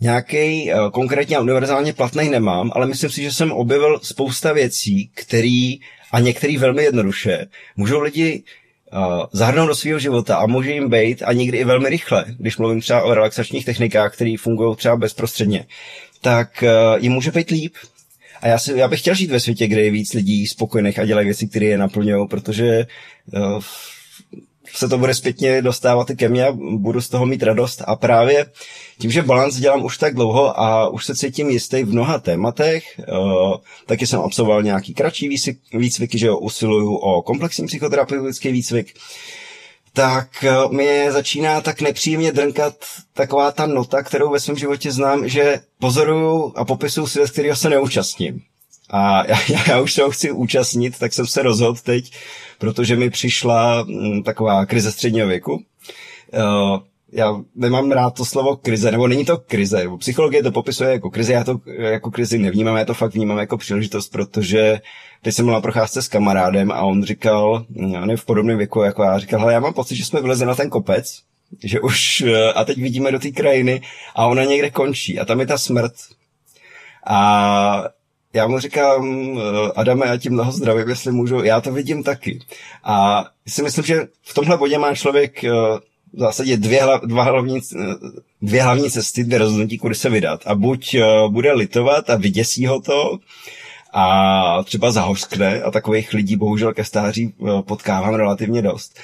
nějaký 0.00 0.72
uh, 0.72 0.90
konkrétně 0.90 1.36
a 1.36 1.40
univerzálně 1.40 1.92
platný 1.92 2.28
nemám, 2.28 2.70
ale 2.74 2.86
myslím 2.86 3.10
si, 3.10 3.22
že 3.22 3.32
jsem 3.32 3.52
objevil 3.52 4.00
spousta 4.02 4.52
věcí, 4.52 5.10
který 5.14 5.78
a 6.12 6.20
některý 6.20 6.56
velmi 6.56 6.82
jednoduše 6.82 7.46
můžou 7.76 8.00
lidi 8.00 8.42
zahrnout 9.32 9.68
do 9.68 9.74
svého 9.74 9.98
života 9.98 10.36
a 10.36 10.46
může 10.46 10.72
jim 10.72 10.90
být 10.90 11.22
a 11.22 11.32
někdy 11.32 11.58
i 11.58 11.64
velmi 11.64 11.88
rychle, 11.88 12.24
když 12.38 12.56
mluvím 12.56 12.80
třeba 12.80 13.02
o 13.02 13.14
relaxačních 13.14 13.64
technikách, 13.64 14.14
které 14.14 14.34
fungují 14.38 14.76
třeba 14.76 14.96
bezprostředně, 14.96 15.66
tak 16.20 16.64
uh, 16.64 17.02
jim 17.02 17.12
může 17.12 17.30
být 17.30 17.50
líp. 17.50 17.74
A 18.40 18.48
já, 18.48 18.58
si, 18.58 18.78
já 18.78 18.88
bych 18.88 19.00
chtěl 19.00 19.14
žít 19.14 19.30
ve 19.30 19.40
světě, 19.40 19.66
kde 19.66 19.80
je 19.80 19.90
víc 19.90 20.14
lidí 20.14 20.46
spokojených 20.46 20.98
a 20.98 21.04
dělají 21.04 21.26
věci, 21.26 21.46
které 21.46 21.66
je 21.66 21.78
naplňují, 21.78 22.28
protože 22.28 22.86
uh, 23.32 23.62
se 24.74 24.88
to 24.88 24.98
bude 24.98 25.14
zpětně 25.14 25.62
dostávat 25.62 26.10
i 26.10 26.16
ke 26.16 26.28
mně 26.28 26.46
budu 26.52 27.00
z 27.00 27.08
toho 27.08 27.26
mít 27.26 27.42
radost. 27.42 27.82
A 27.86 27.96
právě 27.96 28.46
tím, 28.98 29.10
že 29.10 29.22
balans 29.22 29.56
dělám 29.56 29.84
už 29.84 29.98
tak 29.98 30.14
dlouho 30.14 30.60
a 30.60 30.88
už 30.88 31.04
se 31.04 31.16
cítím 31.16 31.50
jistý 31.50 31.82
v 31.82 31.92
mnoha 31.92 32.18
tématech, 32.18 32.84
uh, 32.98 33.56
taky 33.86 34.06
jsem 34.06 34.20
absolvoval 34.20 34.62
nějaký 34.62 34.94
kratší 34.94 35.28
výcviky, 35.72 36.18
že 36.18 36.30
usiluju 36.30 36.94
o 36.94 37.22
komplexní 37.22 37.66
psychoterapeutický 37.66 38.52
výcvik, 38.52 38.94
tak 39.92 40.44
uh, 40.66 40.72
mě 40.72 41.12
začíná 41.12 41.60
tak 41.60 41.80
nepříjemně 41.80 42.32
drnkat 42.32 42.74
taková 43.14 43.52
ta 43.52 43.66
nota, 43.66 44.02
kterou 44.02 44.30
ve 44.30 44.40
svém 44.40 44.56
životě 44.56 44.92
znám, 44.92 45.28
že 45.28 45.60
pozoruju 45.78 46.52
a 46.56 46.64
popisuju 46.64 47.06
svět, 47.06 47.30
kterého 47.30 47.56
se 47.56 47.68
neúčastním. 47.68 48.42
A 48.90 49.26
já, 49.26 49.36
já 49.68 49.80
už 49.80 49.92
se 49.92 50.02
ho 50.02 50.10
chci 50.10 50.30
účastnit, 50.30 50.98
tak 50.98 51.12
jsem 51.12 51.26
se 51.26 51.42
rozhodl 51.42 51.80
teď, 51.82 52.12
protože 52.58 52.96
mi 52.96 53.10
přišla 53.10 53.84
mm, 53.84 54.22
taková 54.22 54.66
krize 54.66 54.92
středního 54.92 55.28
věku. 55.28 55.52
Uh, 55.52 56.78
já 57.12 57.40
nemám 57.54 57.90
rád 57.90 58.10
to 58.10 58.24
slovo 58.24 58.56
krize, 58.56 58.92
nebo 58.92 59.08
není 59.08 59.24
to 59.24 59.38
krize. 59.38 59.84
Psychologie 59.98 60.42
to 60.42 60.52
popisuje 60.52 60.90
jako 60.90 61.10
krize, 61.10 61.32
já 61.32 61.44
to 61.44 61.60
jako 61.66 62.10
krizi 62.10 62.38
nevnímám, 62.38 62.76
já 62.76 62.84
to 62.84 62.94
fakt 62.94 63.14
vnímám 63.14 63.38
jako 63.38 63.56
příležitost, 63.56 64.08
protože 64.08 64.80
teď 65.22 65.34
jsem 65.34 65.44
byl 65.44 65.54
na 65.54 65.60
procházce 65.60 66.02
s 66.02 66.08
kamarádem 66.08 66.72
a 66.72 66.80
on 66.80 67.04
říkal, 67.04 67.64
on 68.02 68.10
je 68.10 68.16
v 68.16 68.24
podobném 68.24 68.58
věku 68.58 68.82
jako 68.82 69.02
já, 69.02 69.18
říkal, 69.18 69.40
hele, 69.40 69.52
já 69.52 69.60
mám 69.60 69.74
pocit, 69.74 69.96
že 69.96 70.04
jsme 70.04 70.20
vylezli 70.20 70.46
na 70.46 70.54
ten 70.54 70.70
kopec, 70.70 71.22
že 71.64 71.80
už, 71.80 72.20
eh, 72.20 72.52
a 72.52 72.64
teď 72.64 72.78
vidíme 72.78 73.12
do 73.12 73.18
té 73.18 73.30
krajiny 73.30 73.82
a 74.14 74.26
ona 74.26 74.44
někde 74.44 74.70
končí 74.70 75.18
a 75.18 75.24
tam 75.24 75.40
je 75.40 75.46
ta 75.46 75.58
smrt. 75.58 75.92
A 77.06 77.84
já 78.32 78.46
mu 78.46 78.58
říkám, 78.58 79.38
eh, 79.38 79.72
Adame, 79.76 80.06
já 80.06 80.16
tím 80.16 80.32
mnoho 80.32 80.52
zdravím, 80.52 80.88
jestli 80.88 81.12
můžu, 81.12 81.42
já 81.42 81.60
to 81.60 81.72
vidím 81.72 82.02
taky. 82.02 82.40
A 82.84 83.24
si 83.48 83.62
myslím, 83.62 83.84
že 83.84 84.06
v 84.22 84.34
tomhle 84.34 84.56
bodě 84.56 84.78
má 84.78 84.94
člověk 84.94 85.44
eh, 85.44 85.50
v 86.12 86.18
zásadě 86.18 86.56
dvě, 86.56 86.82
dva 87.06 87.22
hlavní, 87.22 87.58
eh, 87.58 87.94
dvě 88.42 88.62
hlavní 88.62 88.90
cesty, 88.90 89.24
dvě 89.24 89.38
rozhodnutí, 89.38 89.78
kudy 89.78 89.94
se 89.94 90.10
vydat. 90.10 90.42
A 90.46 90.54
buď 90.54 90.96
bude 91.28 91.52
litovat 91.52 92.10
a 92.10 92.16
vyděsí 92.16 92.66
ho 92.66 92.80
to, 92.80 93.18
a 93.92 94.62
třeba 94.64 94.90
zahořkne 94.90 95.62
a 95.62 95.70
takových 95.70 96.12
lidí 96.12 96.36
bohužel 96.36 96.74
ke 96.74 96.84
stáří 96.84 97.34
potkávám 97.66 98.14
relativně 98.14 98.62
dost. 98.62 98.98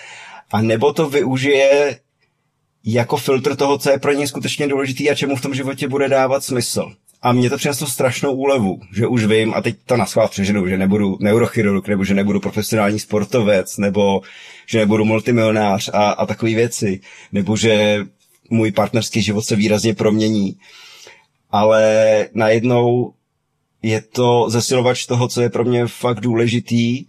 A 0.52 0.62
nebo 0.62 0.92
to 0.92 1.08
využije 1.08 1.98
jako 2.84 3.16
filtr 3.16 3.56
toho, 3.56 3.78
co 3.78 3.90
je 3.90 3.98
pro 3.98 4.12
něj 4.12 4.26
skutečně 4.26 4.68
důležitý 4.68 5.10
a 5.10 5.14
čemu 5.14 5.36
v 5.36 5.40
tom 5.42 5.54
životě 5.54 5.88
bude 5.88 6.08
dávat 6.08 6.44
smysl. 6.44 6.92
A 7.26 7.32
mě 7.32 7.50
to 7.50 7.56
přineslo 7.56 7.86
strašnou 7.86 8.32
úlevu, 8.32 8.80
že 8.92 9.06
už 9.06 9.24
vím, 9.24 9.54
a 9.54 9.62
teď 9.62 9.76
to 9.86 9.96
na 9.96 10.06
schvál 10.06 10.28
přeženu, 10.28 10.68
že 10.68 10.78
nebudu 10.78 11.18
neurochirurg, 11.20 11.88
nebo 11.88 12.04
že 12.04 12.14
nebudu 12.14 12.40
profesionální 12.40 12.98
sportovec, 12.98 13.76
nebo 13.76 14.20
že 14.66 14.78
nebudu 14.78 15.04
multimilionář 15.04 15.90
a, 15.92 16.10
a 16.10 16.26
takové 16.26 16.54
věci, 16.54 17.00
nebo 17.32 17.56
že 17.56 18.00
můj 18.50 18.72
partnerský 18.72 19.22
život 19.22 19.42
se 19.42 19.56
výrazně 19.56 19.94
promění. 19.94 20.56
Ale 21.50 22.28
najednou 22.34 23.12
je 23.82 24.00
to 24.00 24.50
zesilovač 24.50 25.06
toho, 25.06 25.28
co 25.28 25.42
je 25.42 25.50
pro 25.50 25.64
mě 25.64 25.86
fakt 25.86 26.20
důležitý 26.20 27.04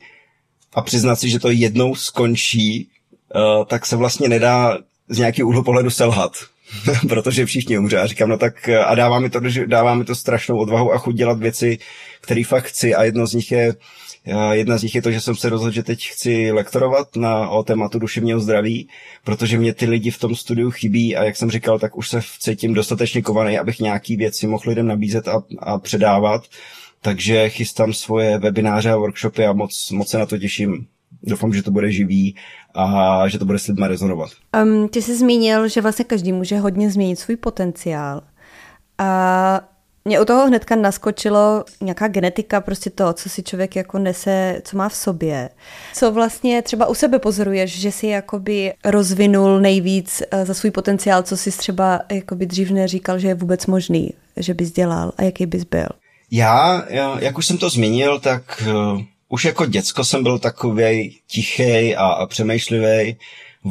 a 0.74 0.82
přiznat 0.82 1.16
si, 1.16 1.30
že 1.30 1.40
to 1.40 1.50
jednou 1.50 1.96
skončí, 1.96 2.90
uh, 3.36 3.66
tak 3.66 3.86
se 3.86 3.96
vlastně 3.96 4.30
nedá 4.30 4.78
z 5.10 5.18
nějakého 5.18 5.50
úhlu 5.50 5.64
pohledu 5.64 5.90
selhat. 5.90 6.32
protože 7.10 7.46
všichni 7.46 7.78
umře. 7.78 7.98
A 8.00 8.08
říkám, 8.08 8.30
no 8.30 8.38
tak 8.38 8.70
a 8.70 8.96
dává 8.96 9.20
mi 9.20 9.30
to, 9.30 9.40
dává 9.66 9.96
mi 9.96 10.04
to 10.04 10.16
strašnou 10.16 10.58
odvahu 10.58 10.94
a 10.94 10.98
chuť 10.98 11.16
dělat 11.16 11.40
věci, 11.40 11.78
které 12.22 12.44
fakt 12.44 12.66
chci 12.66 12.96
a 12.96 13.04
jedno 13.04 13.28
z 13.28 13.34
nich 13.34 13.52
je 13.52 13.74
Jedna 14.52 14.78
z 14.78 14.84
nich 14.84 14.96
je 14.96 15.02
to, 15.02 15.12
že 15.12 15.22
jsem 15.22 15.36
se 15.36 15.50
rozhodl, 15.50 15.74
že 15.74 15.84
teď 15.84 16.08
chci 16.08 16.52
lektorovat 16.52 17.16
na, 17.16 17.50
o 17.50 17.64
tématu 17.64 18.00
duševního 18.00 18.40
zdraví, 18.40 18.90
protože 19.24 19.58
mě 19.58 19.74
ty 19.74 19.86
lidi 19.86 20.12
v 20.12 20.18
tom 20.20 20.36
studiu 20.36 20.72
chybí 20.72 21.16
a 21.16 21.24
jak 21.24 21.36
jsem 21.36 21.52
říkal, 21.52 21.80
tak 21.80 21.98
už 21.98 22.10
se 22.10 22.22
cítím 22.40 22.74
dostatečně 22.74 23.22
kovaný, 23.22 23.60
abych 23.60 23.80
nějaký 23.80 24.16
věci 24.16 24.48
mohl 24.48 24.64
lidem 24.68 24.88
nabízet 24.88 25.28
a, 25.28 25.44
a 25.60 25.80
předávat. 25.80 26.44
Takže 27.02 27.50
chystám 27.50 27.94
svoje 27.94 28.38
webináře 28.38 28.92
a 28.92 28.96
workshopy 28.96 29.46
a 29.46 29.54
moc, 29.54 29.92
moc 29.92 30.10
se 30.10 30.18
na 30.18 30.26
to 30.26 30.38
těším. 30.38 30.88
Doufám, 31.24 31.54
že 31.54 31.64
to 31.64 31.72
bude 31.72 31.92
živý 31.92 32.36
a 32.76 33.28
že 33.28 33.40
to 33.40 33.46
bude 33.46 33.60
s 33.60 33.68
lidmi 33.68 33.88
rezonovat. 33.88 34.30
Um, 34.64 34.90
ty 34.90 35.02
jsi 35.02 35.18
zmínil, 35.18 35.68
že 35.68 35.82
vlastně 35.82 36.06
každý 36.06 36.32
může 36.32 36.58
hodně 36.58 36.92
změnit 36.92 37.20
svůj 37.20 37.36
potenciál. 37.36 38.22
A 38.98 39.62
mě 40.06 40.20
u 40.20 40.26
toho 40.26 40.48
hnedka 40.48 40.76
naskočilo 40.76 41.66
nějaká 41.82 42.08
genetika, 42.08 42.62
prostě 42.62 42.90
to, 42.90 43.14
co 43.14 43.30
si 43.30 43.44
člověk 43.44 43.76
jako 43.76 44.00
nese, 44.00 44.62
co 44.64 44.78
má 44.78 44.90
v 44.90 44.96
sobě. 44.96 45.50
Co 45.94 46.12
vlastně 46.12 46.62
třeba 46.62 46.88
u 46.88 46.94
sebe 46.94 47.20
pozoruješ, 47.20 47.80
že 47.80 47.92
si 47.92 48.08
jakoby 48.08 48.74
rozvinul 48.86 49.60
nejvíc 49.60 50.22
eh, 50.32 50.46
za 50.46 50.54
svůj 50.54 50.72
potenciál, 50.72 51.24
co 51.24 51.38
jsi 51.38 51.52
třeba 51.52 52.00
jakoby 52.12 52.46
dřív 52.46 52.72
neříkal, 52.72 53.20
že 53.20 53.28
je 53.28 53.36
vůbec 53.36 53.66
možný, 53.66 54.14
že 54.38 54.54
bys 54.54 54.72
dělal 54.72 55.12
a 55.18 55.24
jaký 55.24 55.46
bys 55.46 55.64
byl? 55.64 55.88
Já, 56.32 56.86
já 56.90 57.20
jak 57.20 57.38
už 57.38 57.46
jsem 57.46 57.58
to 57.58 57.70
zmínil, 57.70 58.20
tak 58.20 58.64
uh 58.74 59.02
už 59.30 59.46
jako 59.46 59.66
děcko 59.66 60.04
jsem 60.04 60.24
byl 60.24 60.40
takový 60.40 61.18
tichý 61.28 61.96
a, 61.96 62.26
přemýšlivý, 62.26 63.18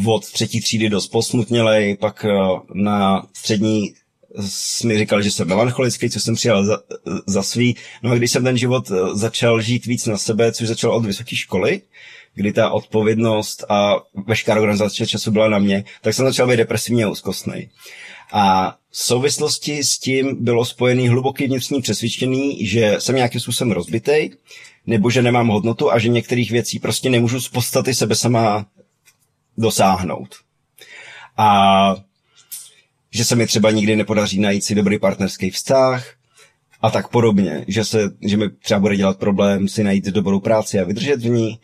od 0.07 0.33
třetí 0.33 0.61
třídy 0.61 0.89
dost 0.89 1.09
posmutnělej, 1.09 1.97
pak 1.97 2.25
eh, 2.25 2.31
na 2.75 3.27
střední 3.33 3.95
mi 4.85 4.99
říkal, 4.99 5.23
že 5.23 5.31
jsem 5.31 5.49
melancholický, 5.49 6.11
co 6.11 6.21
jsem 6.21 6.35
přijal 6.35 6.65
za, 6.65 6.79
za 7.27 7.43
svý. 7.43 7.77
No 8.03 8.11
a 8.11 8.15
když 8.15 8.31
jsem 8.31 8.45
ten 8.45 8.59
život 8.59 8.91
eh, 8.91 8.95
začal 9.15 9.61
žít 9.61 9.87
víc 9.87 10.07
na 10.07 10.19
sebe, 10.19 10.53
což 10.53 10.69
začal 10.69 10.93
od 10.93 11.07
vysoké 11.07 11.37
školy, 11.37 11.81
kdy 12.35 12.53
ta 12.53 12.71
odpovědnost 12.71 13.65
a 13.69 13.97
veškerá 14.27 14.61
organizace 14.61 15.07
času 15.07 15.31
byla 15.31 15.49
na 15.49 15.59
mě, 15.59 15.85
tak 16.03 16.15
jsem 16.15 16.27
začal 16.27 16.47
být 16.47 16.57
depresivně 16.57 17.05
a 17.05 17.09
úzkostný. 17.09 17.69
A 18.33 18.77
v 18.91 19.03
souvislosti 19.03 19.85
s 19.85 19.99
tím 19.99 20.45
bylo 20.45 20.65
spojený 20.65 21.09
hluboký 21.09 21.47
vnitřní 21.47 21.83
přesvědčení, 21.83 22.67
že 22.67 22.97
jsem 22.99 23.17
nějakým 23.17 23.41
způsobem 23.41 23.73
rozbitej, 23.73 24.31
nebo 24.87 25.11
že 25.11 25.23
nemám 25.23 25.49
hodnotu 25.49 25.93
a 25.93 25.99
že 25.99 26.09
některých 26.09 26.51
věcí 26.51 26.79
prostě 26.79 27.11
nemůžu 27.11 27.41
z 27.41 27.49
podstaty 27.49 27.95
sebe 27.95 28.15
sama 28.15 28.67
dosáhnout. 29.59 30.35
A 31.37 31.97
že 33.11 33.25
se 33.25 33.37
mi 33.37 33.47
třeba 33.47 33.71
nikdy 33.71 33.97
nepodaří 33.97 34.41
najít 34.41 34.65
si 34.65 34.75
dobrý 34.75 34.99
partnerský 34.99 35.51
vztah 35.51 36.15
a 36.81 36.91
tak 36.91 37.09
podobně, 37.09 37.65
že, 37.69 37.85
se, 37.85 38.11
že 38.21 38.37
mi 38.37 38.51
třeba 38.51 38.81
bude 38.81 38.97
dělat 38.97 39.19
problém 39.19 39.69
si 39.69 39.85
najít 39.85 40.05
dobrou 40.05 40.41
práci 40.41 40.81
a 40.81 40.85
vydržet 40.85 41.21
v 41.21 41.29
ní. 41.29 41.61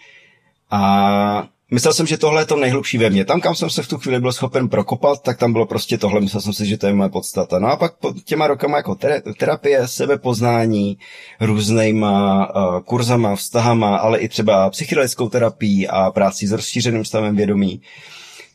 A 0.71 1.49
Myslel 1.73 1.95
jsem, 1.95 2.07
že 2.07 2.19
tohle 2.19 2.43
je 2.43 2.47
to 2.47 2.57
nejhlubší 2.57 2.99
ve 2.99 3.11
mně. 3.11 3.25
Tam, 3.25 3.41
kam 3.41 3.55
jsem 3.55 3.71
se 3.71 3.83
v 3.83 3.89
tu 3.89 3.99
chvíli 3.99 4.21
byl 4.21 4.33
schopen 4.33 4.69
prokopat, 4.69 5.23
tak 5.23 5.39
tam 5.39 5.53
bylo 5.53 5.67
prostě 5.67 5.99
tohle. 5.99 6.21
Myslel 6.21 6.41
jsem 6.41 6.53
si, 6.53 6.67
že 6.67 6.77
to 6.77 6.87
je 6.87 6.95
moje 6.95 7.11
podstata. 7.11 7.59
No 7.59 7.69
a 7.69 7.77
pak 7.77 7.95
po 7.97 8.13
těma 8.25 8.47
rokama 8.47 8.77
jako 8.77 8.97
terapie, 9.39 9.89
sebepoznání, 9.89 10.99
různýma 11.41 12.49
uh, 12.55 12.81
kurzama, 12.81 13.37
vztahama, 13.37 13.97
ale 13.97 14.19
i 14.19 14.29
třeba 14.29 14.71
psychedelickou 14.71 15.29
terapii 15.29 15.89
a 15.89 16.11
práci 16.11 16.47
s 16.47 16.53
rozšířeným 16.53 17.05
stavem 17.05 17.37
vědomí, 17.37 17.81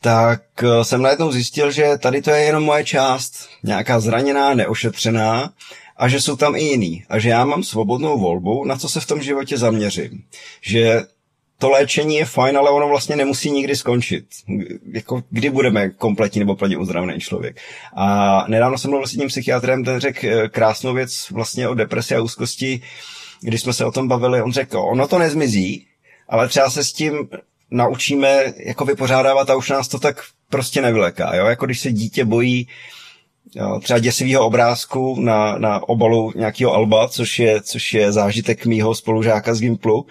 tak 0.00 0.42
uh, 0.62 0.82
jsem 0.82 1.02
najednou 1.02 1.32
zjistil, 1.32 1.70
že 1.70 1.98
tady 1.98 2.22
to 2.22 2.30
je 2.30 2.42
jenom 2.42 2.62
moje 2.62 2.84
část, 2.84 3.48
nějaká 3.64 4.00
zraněná, 4.00 4.54
neošetřená, 4.54 5.50
a 5.96 6.08
že 6.08 6.20
jsou 6.20 6.36
tam 6.36 6.56
i 6.56 6.62
jiný. 6.62 7.04
A 7.08 7.18
že 7.18 7.28
já 7.28 7.44
mám 7.44 7.62
svobodnou 7.62 8.18
volbu, 8.18 8.64
na 8.64 8.76
co 8.76 8.88
se 8.88 9.00
v 9.00 9.06
tom 9.06 9.22
životě 9.22 9.58
zaměřím. 9.58 10.22
Že 10.60 11.02
to 11.58 11.70
léčení 11.70 12.16
je 12.16 12.24
fajn, 12.24 12.58
ale 12.58 12.70
ono 12.70 12.88
vlastně 12.88 13.16
nemusí 13.16 13.50
nikdy 13.50 13.76
skončit. 13.76 14.24
Jako, 14.92 15.22
kdy 15.30 15.50
budeme 15.50 15.90
kompletní 15.90 16.38
nebo 16.38 16.56
plně 16.56 16.76
uzdravený 16.76 17.20
člověk. 17.20 17.60
A 17.96 18.44
nedávno 18.48 18.78
jsem 18.78 18.90
mluvil 18.90 19.06
s 19.06 19.12
tím 19.12 19.28
psychiatrem, 19.28 19.84
ten 19.84 20.00
řekl 20.00 20.26
eh, 20.26 20.48
krásnou 20.48 20.94
věc 20.94 21.30
vlastně 21.30 21.68
o 21.68 21.74
depresi 21.74 22.14
a 22.14 22.22
úzkosti, 22.22 22.82
když 23.40 23.60
jsme 23.60 23.72
se 23.72 23.84
o 23.84 23.92
tom 23.92 24.08
bavili, 24.08 24.42
on 24.42 24.52
řekl, 24.52 24.78
ono 24.78 25.08
to 25.08 25.18
nezmizí, 25.18 25.86
ale 26.28 26.48
třeba 26.48 26.70
se 26.70 26.84
s 26.84 26.92
tím 26.92 27.28
naučíme 27.70 28.44
jako 28.66 28.84
vypořádávat 28.84 29.50
a 29.50 29.56
už 29.56 29.70
nás 29.70 29.88
to 29.88 29.98
tak 29.98 30.22
prostě 30.50 30.82
nevyleká. 30.82 31.34
Jo? 31.34 31.46
Jako 31.46 31.66
když 31.66 31.80
se 31.80 31.92
dítě 31.92 32.24
bojí 32.24 32.68
jo, 33.54 33.80
třeba 33.82 33.98
děsivého 33.98 34.46
obrázku 34.46 35.20
na, 35.20 35.58
na 35.58 35.88
obalu 35.88 36.32
nějakého 36.36 36.74
alba, 36.74 37.08
což 37.08 37.38
je, 37.38 37.60
což 37.62 37.94
je 37.94 38.12
zážitek 38.12 38.66
mýho 38.66 38.94
spolužáka 38.94 39.54
z 39.54 39.60
Gimplu, 39.60 40.06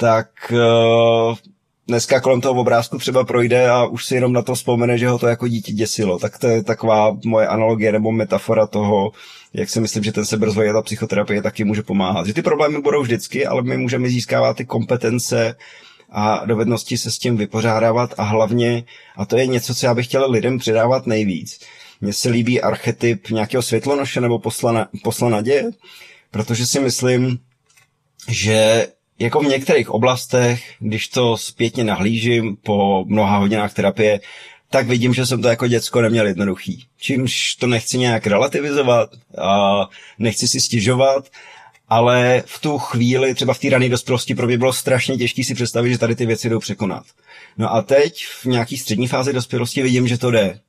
tak 0.00 0.52
uh, 0.52 1.36
dneska 1.88 2.20
kolem 2.20 2.40
toho 2.40 2.60
obrázku 2.60 2.98
třeba 2.98 3.24
projde 3.24 3.68
a 3.68 3.84
už 3.84 4.04
si 4.04 4.14
jenom 4.14 4.32
na 4.32 4.42
to 4.42 4.54
vzpomene, 4.54 4.98
že 4.98 5.08
ho 5.08 5.18
to 5.18 5.26
jako 5.26 5.48
dítě 5.48 5.72
děsilo. 5.72 6.18
Tak 6.18 6.38
to 6.38 6.46
je 6.46 6.62
taková 6.62 7.16
moje 7.24 7.46
analogie 7.46 7.92
nebo 7.92 8.12
metafora 8.12 8.66
toho, 8.66 9.12
jak 9.52 9.70
si 9.70 9.80
myslím, 9.80 10.04
že 10.04 10.12
ten 10.12 10.24
seberozvoj 10.24 10.70
a 10.70 10.72
ta 10.72 10.82
psychoterapie 10.82 11.42
taky 11.42 11.64
může 11.64 11.82
pomáhat. 11.82 12.26
Že 12.26 12.34
ty 12.34 12.42
problémy 12.42 12.80
budou 12.80 13.02
vždycky, 13.02 13.46
ale 13.46 13.62
my 13.62 13.76
můžeme 13.76 14.08
získávat 14.08 14.56
ty 14.56 14.64
kompetence 14.64 15.54
a 16.10 16.46
dovednosti 16.46 16.98
se 16.98 17.10
s 17.10 17.18
tím 17.18 17.36
vypořádávat 17.36 18.14
a 18.18 18.22
hlavně, 18.22 18.84
a 19.16 19.24
to 19.26 19.36
je 19.36 19.46
něco, 19.46 19.74
co 19.74 19.86
já 19.86 19.94
bych 19.94 20.06
chtěl 20.06 20.30
lidem 20.30 20.58
předávat 20.58 21.06
nejvíc. 21.06 21.60
Mně 22.00 22.12
se 22.12 22.28
líbí 22.28 22.60
archetyp 22.60 23.30
nějakého 23.30 23.62
světlonoše 23.62 24.20
nebo 24.20 24.38
posla, 24.38 24.88
posla 25.04 25.28
naděje, 25.28 25.70
protože 26.30 26.66
si 26.66 26.80
myslím, 26.80 27.38
že 28.28 28.86
jako 29.20 29.40
v 29.40 29.46
některých 29.46 29.90
oblastech, 29.90 30.62
když 30.78 31.08
to 31.08 31.36
zpětně 31.36 31.84
nahlížím 31.84 32.56
po 32.56 33.04
mnoha 33.08 33.38
hodinách 33.38 33.74
terapie, 33.74 34.20
tak 34.70 34.86
vidím, 34.86 35.14
že 35.14 35.26
jsem 35.26 35.42
to 35.42 35.48
jako 35.48 35.66
děcko 35.66 36.00
neměl 36.00 36.26
jednoduchý. 36.26 36.84
Čímž 36.98 37.54
to 37.54 37.66
nechci 37.66 37.98
nějak 37.98 38.26
relativizovat 38.26 39.10
a 39.38 39.88
nechci 40.18 40.48
si 40.48 40.60
stěžovat, 40.60 41.28
ale 41.88 42.42
v 42.46 42.60
tu 42.60 42.78
chvíli, 42.78 43.34
třeba 43.34 43.54
v 43.54 43.58
té 43.58 43.70
rané 43.70 43.88
dospělosti, 43.88 44.34
pro 44.34 44.46
mě 44.46 44.58
bylo 44.58 44.72
strašně 44.72 45.16
těžké 45.16 45.44
si 45.44 45.54
představit, 45.54 45.92
že 45.92 45.98
tady 45.98 46.14
ty 46.14 46.26
věci 46.26 46.48
jdou 46.48 46.58
překonat. 46.58 47.04
No 47.58 47.74
a 47.74 47.82
teď 47.82 48.24
v 48.26 48.44
nějaký 48.44 48.76
střední 48.76 49.08
fázi 49.08 49.32
dospělosti 49.32 49.82
vidím, 49.82 50.08
že 50.08 50.18
to 50.18 50.30
jde. 50.30 50.60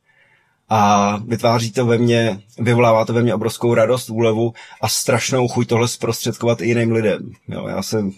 A 0.70 1.18
vytváří 1.28 1.72
to 1.72 1.86
ve 1.86 1.98
mně, 1.98 2.42
vyvolává 2.60 3.06
to 3.06 3.14
ve 3.14 3.22
mně 3.22 3.36
obrovskou 3.36 3.74
radost, 3.74 4.10
úlevu 4.10 4.54
a 4.82 4.90
strašnou 4.90 5.48
chuť 5.48 5.68
tohle 5.68 5.88
zprostředkovat 5.88 6.62
i 6.62 6.68
jiným 6.68 6.92
lidem. 6.92 7.32
Jo, 7.48 7.68
já 7.68 7.84
jsem 7.84 8.12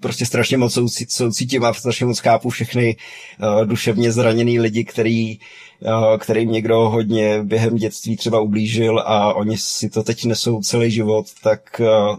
prostě 0.00 0.26
strašně 0.26 0.56
moc 0.56 0.78
soucítím 1.08 1.64
a 1.64 1.74
strašně 1.74 2.06
moc 2.06 2.18
chápu 2.18 2.50
všechny 2.50 2.96
uh, 3.42 3.66
duševně 3.66 4.12
zraněný 4.12 4.60
lidi, 4.60 4.84
který, 4.84 5.38
uh, 5.80 6.16
kterým 6.18 6.52
někdo 6.52 6.76
hodně 6.76 7.42
během 7.42 7.76
dětství 7.76 8.16
třeba 8.16 8.40
ublížil 8.40 8.98
a 8.98 9.34
oni 9.34 9.58
si 9.58 9.90
to 9.90 10.02
teď 10.02 10.24
nesou 10.24 10.62
celý 10.62 10.90
život, 10.90 11.26
tak 11.42 11.80
uh, 11.80 12.16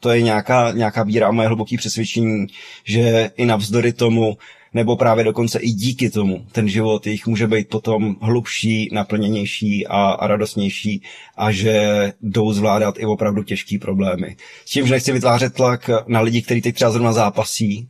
to 0.00 0.10
je 0.10 0.22
nějaká, 0.22 0.72
nějaká 0.72 1.02
víra 1.02 1.28
a 1.28 1.32
moje 1.32 1.48
hluboké 1.48 1.76
přesvědčení, 1.76 2.46
že 2.84 3.30
i 3.36 3.46
navzdory 3.46 3.92
tomu 3.92 4.36
nebo 4.74 4.96
právě 4.96 5.24
dokonce 5.24 5.58
i 5.58 5.70
díky 5.70 6.10
tomu 6.10 6.46
ten 6.52 6.68
život 6.68 7.06
jich 7.06 7.26
může 7.26 7.46
být 7.46 7.68
potom 7.68 8.16
hlubší, 8.20 8.88
naplněnější 8.92 9.86
a, 9.86 10.10
a 10.10 10.26
radostnější 10.26 11.02
a 11.36 11.52
že 11.52 12.12
jdou 12.22 12.52
zvládat 12.52 12.98
i 12.98 13.06
opravdu 13.06 13.42
těžký 13.42 13.78
problémy. 13.78 14.36
S 14.64 14.70
tím, 14.70 14.86
že 14.86 14.92
nechci 14.92 15.12
vytvářet 15.12 15.54
tlak 15.54 15.90
na 16.06 16.20
lidi, 16.20 16.42
kteří 16.42 16.60
teď 16.60 16.74
třeba 16.74 16.90
zrovna 16.90 17.12
zápasí 17.12 17.88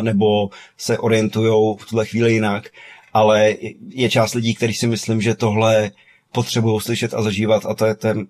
nebo 0.00 0.50
se 0.78 0.98
orientují 0.98 1.76
v 1.80 1.86
tuhle 1.88 2.06
chvíli 2.06 2.32
jinak, 2.32 2.70
ale 3.12 3.54
je 3.88 4.10
část 4.10 4.34
lidí, 4.34 4.54
kteří 4.54 4.74
si 4.74 4.86
myslím, 4.86 5.20
že 5.20 5.34
tohle 5.34 5.90
potřebují 6.32 6.80
slyšet 6.80 7.14
a 7.14 7.22
zažívat 7.22 7.66
a 7.66 7.74
to 7.74 7.86
je 7.86 7.94
ten 7.94 8.26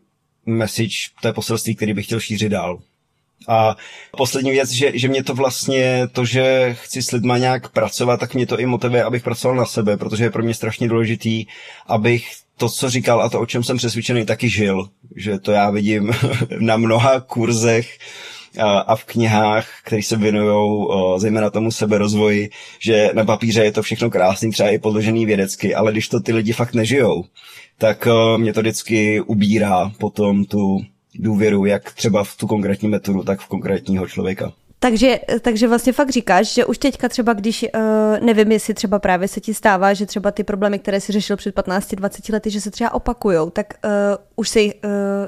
message, 0.47 0.97
to 1.21 1.29
je 1.29 1.33
poselství, 1.33 1.75
který 1.75 1.95
bych 1.95 2.07
chtěl 2.07 2.21
šířit 2.21 2.49
dál. 2.49 2.79
A 3.49 3.77
poslední 4.17 4.51
věc, 4.51 4.71
že, 4.71 4.93
že 4.95 5.09
mě 5.09 5.25
to 5.25 5.35
vlastně, 5.35 6.09
to, 6.13 6.25
že 6.25 6.77
chci 6.81 7.03
s 7.03 7.11
lidma 7.11 7.39
nějak 7.39 7.69
pracovat, 7.69 8.21
tak 8.21 8.35
mě 8.35 8.47
to 8.47 8.59
i 8.59 8.67
motivuje, 8.67 9.05
abych 9.05 9.23
pracoval 9.23 9.57
na 9.57 9.67
sebe, 9.67 9.97
protože 9.97 10.25
je 10.25 10.31
pro 10.31 10.43
mě 10.43 10.55
strašně 10.55 10.89
důležitý, 10.89 11.47
abych 11.87 12.31
to, 12.57 12.69
co 12.69 12.91
říkal 12.91 13.23
a 13.23 13.29
to, 13.29 13.41
o 13.41 13.47
čem 13.47 13.65
jsem 13.65 13.77
přesvědčený, 13.77 14.27
taky 14.27 14.49
žil. 14.49 14.89
Že 15.17 15.39
to 15.39 15.53
já 15.53 15.71
vidím 15.71 16.11
na 16.59 16.77
mnoha 16.77 17.21
kurzech 17.21 17.99
a, 18.59 18.97
v 18.97 19.05
knihách, 19.05 19.69
které 19.85 20.03
se 20.03 20.17
věnují 20.17 20.87
zejména 21.17 21.51
tomu 21.51 21.71
seberozvoji, 21.71 22.51
že 22.79 23.11
na 23.15 23.25
papíře 23.25 23.65
je 23.65 23.73
to 23.73 23.83
všechno 23.83 24.11
krásný, 24.11 24.51
třeba 24.51 24.71
i 24.71 24.79
podložený 24.79 25.27
vědecky, 25.27 25.75
ale 25.75 25.93
když 25.93 26.09
to 26.09 26.21
ty 26.21 26.33
lidi 26.33 26.53
fakt 26.53 26.75
nežijou, 26.75 27.25
tak 27.79 28.09
mě 28.37 28.53
to 28.53 28.61
vždycky 28.61 29.21
ubírá 29.21 29.93
potom 29.99 30.45
tu, 30.45 30.81
důvěru, 31.15 31.65
jak 31.65 31.93
třeba 31.93 32.25
v 32.25 32.37
tu 32.37 32.47
konkrétní 32.47 32.89
metodu, 32.89 33.23
tak 33.23 33.41
v 33.41 33.49
konkrétního 33.49 34.09
člověka. 34.09 34.53
Takže, 34.83 35.21
takže 35.41 35.69
vlastně 35.69 35.93
fakt 35.93 36.11
říkáš, 36.11 36.55
že 36.55 36.65
už 36.65 36.79
teďka 36.79 37.09
třeba, 37.09 37.33
když, 37.33 37.65
uh, 37.75 38.27
nevím, 38.27 38.53
jestli 38.53 38.75
třeba 38.75 38.99
právě 38.99 39.29
se 39.29 39.41
ti 39.41 39.55
stává, 39.55 39.95
že 39.95 40.07
třeba 40.07 40.31
ty 40.31 40.45
problémy, 40.45 40.79
které 40.79 41.01
si 41.01 41.13
řešil 41.13 41.37
před 41.37 41.57
15-20 41.57 42.33
lety, 42.33 42.51
že 42.51 42.61
se 42.61 42.71
třeba 42.71 42.95
opakujou, 42.95 43.51
tak 43.51 43.75
uh, 43.85 43.91
už 44.37 44.49
se 44.49 44.61
uh, 44.61 44.71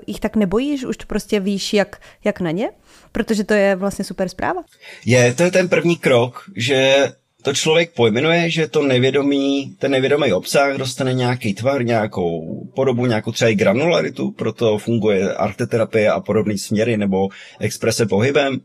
jich 0.06 0.20
tak 0.20 0.36
nebojíš, 0.36 0.84
už 0.84 0.96
to 0.96 1.06
prostě 1.06 1.40
víš, 1.40 1.74
jak, 1.74 2.00
jak 2.24 2.40
na 2.40 2.50
ně? 2.50 2.70
Protože 3.12 3.44
to 3.44 3.54
je 3.54 3.76
vlastně 3.76 4.04
super 4.04 4.28
zpráva. 4.28 4.62
Je, 5.06 5.34
to 5.34 5.42
je 5.42 5.50
ten 5.50 5.68
první 5.68 5.96
krok, 5.96 6.44
že 6.56 7.08
to 7.44 7.54
člověk 7.54 7.90
pojmenuje, 7.90 8.50
že 8.50 8.68
to 8.68 8.82
nevědomý, 8.82 9.76
ten 9.78 9.90
nevědomý 9.90 10.32
obsah 10.32 10.76
dostane 10.76 11.14
nějaký 11.14 11.54
tvar, 11.54 11.84
nějakou 11.84 12.64
podobu, 12.74 13.06
nějakou 13.06 13.32
třeba 13.32 13.50
i 13.50 13.54
granularitu, 13.54 14.30
proto 14.30 14.78
funguje 14.78 15.34
arteterapie 15.34 16.10
a 16.10 16.20
podobné 16.20 16.58
směry 16.58 16.96
nebo 16.96 17.28
exprese 17.60 18.06
pohybem, 18.06 18.60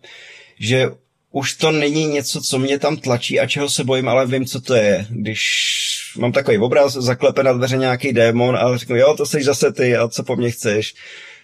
že 0.60 0.90
už 1.32 1.54
to 1.54 1.72
není 1.72 2.06
něco, 2.06 2.42
co 2.42 2.60
mě 2.60 2.80
tam 2.80 2.98
tlačí 2.98 3.40
a 3.40 3.48
čeho 3.48 3.70
se 3.70 3.84
bojím, 3.84 4.10
ale 4.10 4.26
vím, 4.26 4.46
co 4.46 4.62
to 4.62 4.76
je. 4.76 5.06
Když 5.10 5.44
mám 6.18 6.32
takový 6.32 6.58
obraz, 6.58 6.94
zaklepe 6.94 7.44
na 7.44 7.54
dveře 7.54 7.78
nějaký 7.78 8.14
démon 8.14 8.56
a 8.56 8.78
řeknu, 8.78 8.96
jo, 8.96 9.14
to 9.18 9.26
jsi 9.26 9.44
zase 9.44 9.72
ty 9.72 9.96
a 9.96 10.08
co 10.08 10.24
po 10.24 10.36
mně 10.36 10.52
chceš 10.52 10.94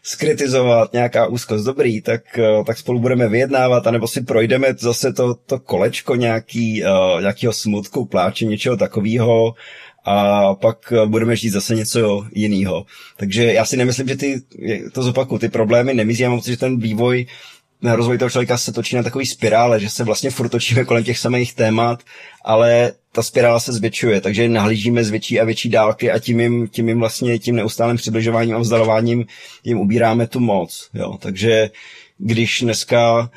skritizovat, 0.05 0.93
nějaká 0.93 1.27
úzkost. 1.27 1.65
Dobrý, 1.65 2.01
tak, 2.01 2.39
eh, 2.39 2.63
tak 2.65 2.77
spolu 2.77 2.99
budeme 2.99 3.29
vyjednávat, 3.29 3.87
anebo 3.87 4.07
si 4.07 4.21
projdeme 4.21 4.67
zase 4.79 5.13
to, 5.13 5.33
to 5.33 5.59
kolečko 5.59 6.15
nějaký, 6.15 6.83
uh, 6.83 7.21
nějakého 7.21 7.53
smutku, 7.53 8.05
pláče, 8.05 8.45
něčeho 8.45 8.77
takového 8.77 9.53
a 10.05 10.53
pak 10.55 10.93
eh, 10.93 11.05
budeme 11.05 11.35
žít 11.35 11.49
zase 11.49 11.75
něco 11.75 12.27
jiného. 12.31 12.85
Takže 13.17 13.53
já 13.53 13.65
si 13.65 13.77
nemyslím, 13.77 14.07
že 14.07 14.15
ty, 14.15 14.41
to 14.93 15.03
zopaku, 15.03 15.39
ty 15.39 15.49
problémy 15.49 15.93
nemizí, 15.93 16.23
já 16.23 16.29
mám 16.29 16.39
pocit, 16.39 16.51
že 16.51 16.57
ten 16.57 16.79
vývoj 16.79 17.25
rozvoj 17.83 18.17
toho 18.17 18.29
člověka 18.29 18.57
se 18.57 18.71
točí 18.71 18.95
na 18.95 19.03
takový 19.03 19.25
spirále, 19.25 19.79
že 19.79 19.89
se 19.89 20.03
vlastně 20.03 20.29
furt 20.29 20.49
točíme 20.49 20.85
kolem 20.85 21.03
těch 21.03 21.19
samých 21.19 21.53
témat, 21.53 22.03
ale 22.45 22.91
ta 23.11 23.23
spirála 23.23 23.59
se 23.59 23.73
zvětšuje, 23.73 24.21
takže 24.21 24.49
nahlížíme 24.49 25.03
z 25.03 25.09
větší 25.09 25.39
a 25.39 25.45
větší 25.45 25.69
dálky 25.69 26.11
a 26.11 26.19
tím 26.19 26.39
jim, 26.39 26.67
tím 26.67 26.89
jim 26.89 26.99
vlastně 26.99 27.39
tím 27.39 27.55
neustálým 27.55 27.97
přibližováním 27.97 28.55
a 28.55 28.59
vzdalováním 28.59 29.25
jim 29.63 29.79
ubíráme 29.79 30.27
tu 30.27 30.39
moc. 30.39 30.89
Jo. 30.93 31.17
Takže 31.19 31.69
když 32.17 32.61
dneska 32.61 33.29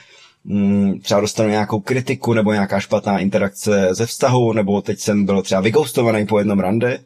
mm, 0.45 1.01
třeba 1.01 1.21
dostanu 1.21 1.49
nějakou 1.49 1.81
kritiku 1.81 2.35
nebo 2.35 2.53
nějaká 2.53 2.81
špatná 2.81 3.19
interakce 3.19 3.89
ze 3.91 4.07
vztahu, 4.07 4.53
nebo 4.53 4.83
teď 4.83 4.99
jsem 4.99 5.25
byl 5.25 5.43
třeba 5.43 5.61
vygoustovaný 5.61 6.27
po 6.27 6.39
jednom 6.39 6.61
rande, 6.61 6.99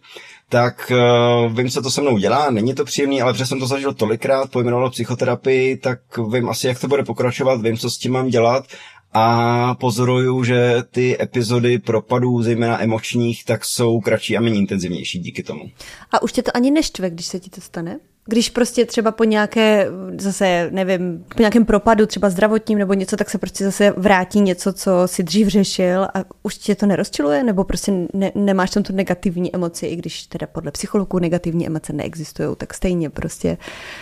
tak 0.53 0.93
uh, 0.93 1.57
vím, 1.57 1.71
co 1.71 1.83
to 1.83 1.91
se 1.91 2.01
mnou 2.01 2.19
dělá, 2.19 2.51
není 2.51 2.75
to 2.75 2.85
příjemný, 2.85 3.23
ale 3.23 3.33
protože 3.33 3.47
jsem 3.47 3.61
to 3.61 3.67
zažil 3.67 3.95
tolikrát, 3.95 4.51
pojmenoval 4.51 4.91
psychoterapii, 4.91 5.77
tak 5.77 5.99
vím 6.33 6.49
asi, 6.49 6.67
jak 6.67 6.81
to 6.81 6.89
bude 6.89 7.05
pokračovat, 7.05 7.63
vím, 7.63 7.77
co 7.77 7.91
s 7.91 7.99
tím 7.99 8.13
mám 8.13 8.29
dělat 8.29 8.65
a 9.13 9.75
pozoruju, 9.75 10.45
že 10.45 10.83
ty 10.91 11.23
epizody 11.23 11.79
propadů, 11.79 12.43
zejména 12.43 12.83
emočních, 12.83 13.45
tak 13.45 13.65
jsou 13.65 14.01
kratší 14.01 14.37
a 14.37 14.41
méně 14.41 14.59
intenzivnější 14.59 15.19
díky 15.19 15.43
tomu. 15.43 15.71
A 16.11 16.23
už 16.23 16.33
tě 16.33 16.43
to 16.43 16.57
ani 16.57 16.71
neštve, 16.71 17.11
když 17.11 17.27
se 17.27 17.41
ti 17.41 17.51
to 17.51 17.61
stane? 17.61 17.99
Když 18.27 18.51
prostě 18.51 18.85
třeba 18.85 19.13
po 19.13 19.25
nějaké, 19.25 19.87
zase 20.19 20.69
nevím, 20.73 21.25
po 21.37 21.43
nějakém 21.43 21.65
propadu, 21.65 22.07
třeba 22.07 22.31
zdravotním 22.31 22.79
nebo 22.79 22.95
něco, 22.95 23.17
tak 23.17 23.31
se 23.31 23.39
prostě 23.39 23.65
zase 23.65 23.95
vrátí 23.97 24.41
něco, 24.41 24.73
co 24.73 24.91
si 25.07 25.23
dřív 25.23 25.49
řešil 25.49 26.05
a 26.05 26.25
už 26.43 26.55
tě 26.55 26.75
to 26.75 26.87
nerozčiluje? 26.87 27.45
Nebo 27.45 27.65
prostě 27.65 27.93
ne, 28.15 28.33
nemáš 28.35 28.71
tam 28.71 28.83
tu 28.83 28.93
negativní 28.93 29.55
emoci, 29.55 29.87
i 29.87 29.97
když 29.97 30.23
teda 30.23 30.47
podle 30.47 30.71
psychologů 30.71 31.19
negativní 31.19 31.67
emoce 31.67 31.93
neexistují, 31.93 32.57
tak 32.57 32.75
stejně 32.75 33.11
prostě 33.11 33.59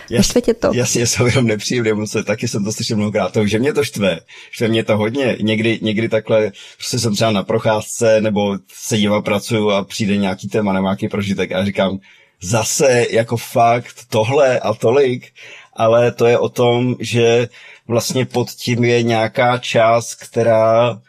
Jas, 0.09 0.25
štve 0.25 0.41
tě 0.41 0.53
to. 0.53 0.71
Jasně, 0.73 1.07
jsou 1.07 1.25
jenom 1.25 1.47
nepříjemné 1.47 1.89
emoce, 1.89 2.23
taky 2.23 2.47
jsem 2.47 2.63
to 2.63 2.71
slyšel 2.71 2.97
mnohokrát, 2.97 3.33
to, 3.33 3.47
že 3.47 3.59
mě 3.59 3.73
to 3.73 3.83
štve. 3.83 4.19
Štve 4.51 4.67
mě 4.67 4.83
to 4.83 4.97
hodně. 4.97 5.37
Někdy, 5.41 5.79
někdy 5.81 6.09
takhle, 6.09 6.51
prostě 6.77 6.99
jsem 6.99 7.15
třeba 7.15 7.31
na 7.31 7.43
procházce 7.43 8.21
nebo 8.21 8.57
sedím 8.73 9.13
a 9.13 9.21
pracuju 9.21 9.69
a 9.69 9.83
přijde 9.83 10.17
nějaký 10.17 10.47
téma 10.47 10.73
nebo 10.73 10.85
nějaký 10.85 11.07
prožitek 11.07 11.51
a 11.51 11.65
říkám, 11.65 11.99
zase 12.41 13.05
jako 13.09 13.37
fakt 13.37 13.95
tohle 14.09 14.59
a 14.59 14.73
tolik, 14.73 15.27
ale 15.73 16.11
to 16.11 16.25
je 16.25 16.37
o 16.37 16.49
tom, 16.49 16.95
že 16.99 17.49
vlastně 17.87 18.25
pod 18.25 18.49
tím 18.51 18.83
je 18.83 19.03
nějaká 19.03 19.57
část, 19.57 20.15
která 20.15 21.01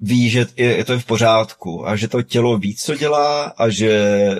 ví, 0.00 0.30
že 0.30 0.46
je, 0.56 0.84
to 0.84 0.98
v 0.98 1.04
pořádku 1.04 1.88
a 1.88 1.96
že 1.96 2.08
to 2.08 2.22
tělo 2.22 2.58
ví, 2.58 2.74
co 2.74 2.94
dělá 2.94 3.42
a 3.42 3.68
že 3.68 3.90
eh, 3.90 4.38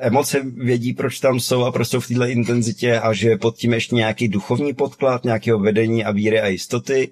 emoce 0.00 0.42
vědí, 0.56 0.92
proč 0.92 1.20
tam 1.20 1.40
jsou 1.40 1.64
a 1.64 1.72
proč 1.72 1.88
jsou 1.88 2.00
v 2.00 2.08
této 2.08 2.24
intenzitě 2.24 3.00
a 3.00 3.12
že 3.12 3.36
pod 3.36 3.56
tím 3.56 3.72
ještě 3.72 3.94
nějaký 3.94 4.28
duchovní 4.28 4.74
podklad, 4.74 5.24
nějakého 5.24 5.58
vedení 5.58 6.04
a 6.04 6.10
víry 6.10 6.40
a 6.40 6.46
jistoty. 6.46 7.10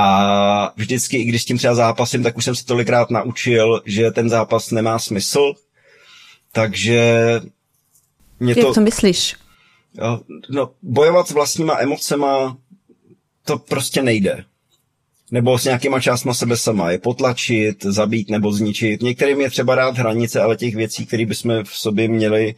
A 0.00 0.72
vždycky, 0.76 1.16
i 1.16 1.24
když 1.24 1.42
s 1.42 1.44
tím 1.44 1.58
třeba 1.58 1.74
zápasím, 1.74 2.22
tak 2.22 2.36
už 2.36 2.44
jsem 2.44 2.54
se 2.54 2.64
tolikrát 2.64 3.10
naučil, 3.10 3.82
že 3.84 4.10
ten 4.10 4.28
zápas 4.28 4.70
nemá 4.70 4.98
smysl, 4.98 5.54
takže 6.52 7.32
mě 8.40 8.54
to... 8.54 8.60
Jak 8.60 8.74
to 8.74 8.80
myslíš? 8.80 9.36
No, 10.50 10.70
bojovat 10.82 11.28
s 11.28 11.30
vlastníma 11.30 11.78
emocema, 11.78 12.56
to 13.44 13.58
prostě 13.58 14.02
nejde. 14.02 14.44
Nebo 15.30 15.58
s 15.58 15.64
nějakýma 15.64 16.00
částma 16.00 16.34
sebe 16.34 16.56
sama. 16.56 16.90
Je 16.90 16.98
potlačit, 16.98 17.84
zabít 17.84 18.30
nebo 18.30 18.52
zničit. 18.52 19.02
Některým 19.02 19.40
je 19.40 19.50
třeba 19.50 19.74
dát 19.74 19.98
hranice, 19.98 20.40
ale 20.40 20.56
těch 20.56 20.74
věcí, 20.74 21.06
které 21.06 21.26
bychom 21.26 21.64
v 21.64 21.76
sobě 21.76 22.08
měli 22.08 22.54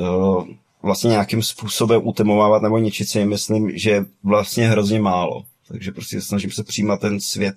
uh, 0.00 0.46
vlastně 0.82 1.10
nějakým 1.10 1.42
způsobem 1.42 2.00
utemovávat 2.04 2.62
nebo 2.62 2.78
ničit 2.78 3.08
si, 3.08 3.24
myslím, 3.24 3.78
že 3.78 3.90
je 3.90 4.04
vlastně 4.24 4.68
hrozně 4.68 5.00
málo. 5.00 5.44
Takže 5.68 5.92
prostě 5.92 6.20
snažím 6.20 6.50
se 6.50 6.64
přijímat 6.64 7.00
ten 7.00 7.20
svět, 7.20 7.56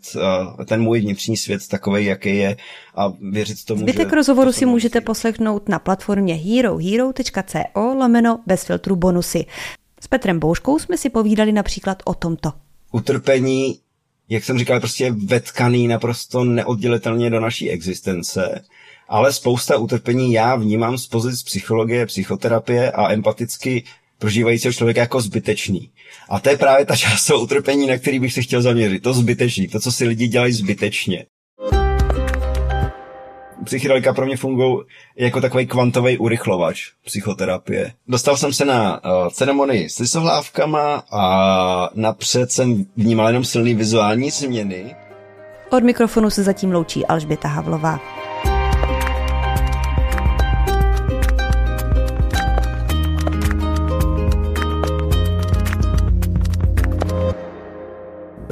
ten 0.66 0.82
můj 0.82 1.00
vnitřní 1.00 1.38
svět 1.38 1.68
takový, 1.68 2.06
jaký 2.06 2.38
je 2.38 2.58
a 2.96 3.14
věřit 3.32 3.66
tomu, 3.66 3.82
Zbytek 3.82 4.10
že 4.10 4.16
rozhovoru 4.16 4.52
si 4.52 4.66
můžete 4.66 5.02
poslechnout 5.02 5.70
na 5.70 5.80
platformě 5.80 6.36
herohero.co 6.36 7.94
lomeno 7.94 8.44
bez 8.46 8.64
filtru 8.64 8.96
bonusy. 8.96 9.46
S 10.02 10.08
Petrem 10.08 10.40
Bouškou 10.40 10.80
jsme 10.80 10.98
si 10.98 11.10
povídali 11.10 11.52
například 11.52 12.04
o 12.06 12.14
tomto. 12.14 12.54
Utrpení, 12.92 13.80
jak 14.30 14.44
jsem 14.44 14.60
říkal, 14.60 14.80
prostě 14.80 15.04
je 15.04 15.12
vetkaný 15.12 15.88
naprosto 15.88 16.44
neoddělitelně 16.44 17.30
do 17.30 17.40
naší 17.40 17.70
existence. 17.70 18.62
Ale 19.10 19.34
spousta 19.34 19.78
utrpení 19.78 20.34
já 20.34 20.56
vnímám 20.56 20.98
z 20.98 21.08
pozic 21.08 21.44
psychologie, 21.44 22.06
psychoterapie 22.06 22.92
a 22.92 23.12
empaticky 23.12 23.84
prožívajícího 24.18 24.74
člověka 24.74 25.02
jako 25.02 25.22
zbytečný. 25.22 25.92
A 26.30 26.40
to 26.40 26.50
je 26.50 26.58
právě 26.58 26.86
ta 26.86 26.96
část 26.96 27.26
toho 27.26 27.44
utrpení, 27.44 27.88
na 27.88 27.98
který 27.98 28.20
bych 28.20 28.34
se 28.34 28.42
chtěl 28.42 28.62
zaměřit. 28.62 29.04
To 29.04 29.14
zbytečný, 29.14 29.68
to, 29.68 29.80
co 29.80 29.92
si 29.92 30.06
lidi 30.06 30.28
dělají 30.28 30.54
zbytečně. 30.54 31.26
Psychedelika 33.66 34.14
pro 34.14 34.26
mě 34.26 34.38
fungují 34.38 34.78
jako 35.18 35.42
takový 35.42 35.68
kvantový 35.68 36.18
urychlovač 36.18 36.82
psychoterapie. 37.06 37.94
Dostal 38.08 38.38
jsem 38.38 38.54
se 38.54 38.66
na 38.66 39.04
uh, 39.04 39.30
ceremonii 39.30 39.90
s 39.90 40.00
lisohlávkama 40.00 41.04
a 41.12 41.90
napřed 41.96 42.52
jsem 42.52 42.86
vnímal 42.98 43.28
jenom 43.28 43.44
silný 43.44 43.74
vizuální 43.74 44.30
změny. 44.30 44.96
Od 45.70 45.84
mikrofonu 45.84 46.30
se 46.30 46.44
zatím 46.44 46.72
loučí 46.72 47.06
Alžběta 47.06 47.48
Havlová. 47.48 48.00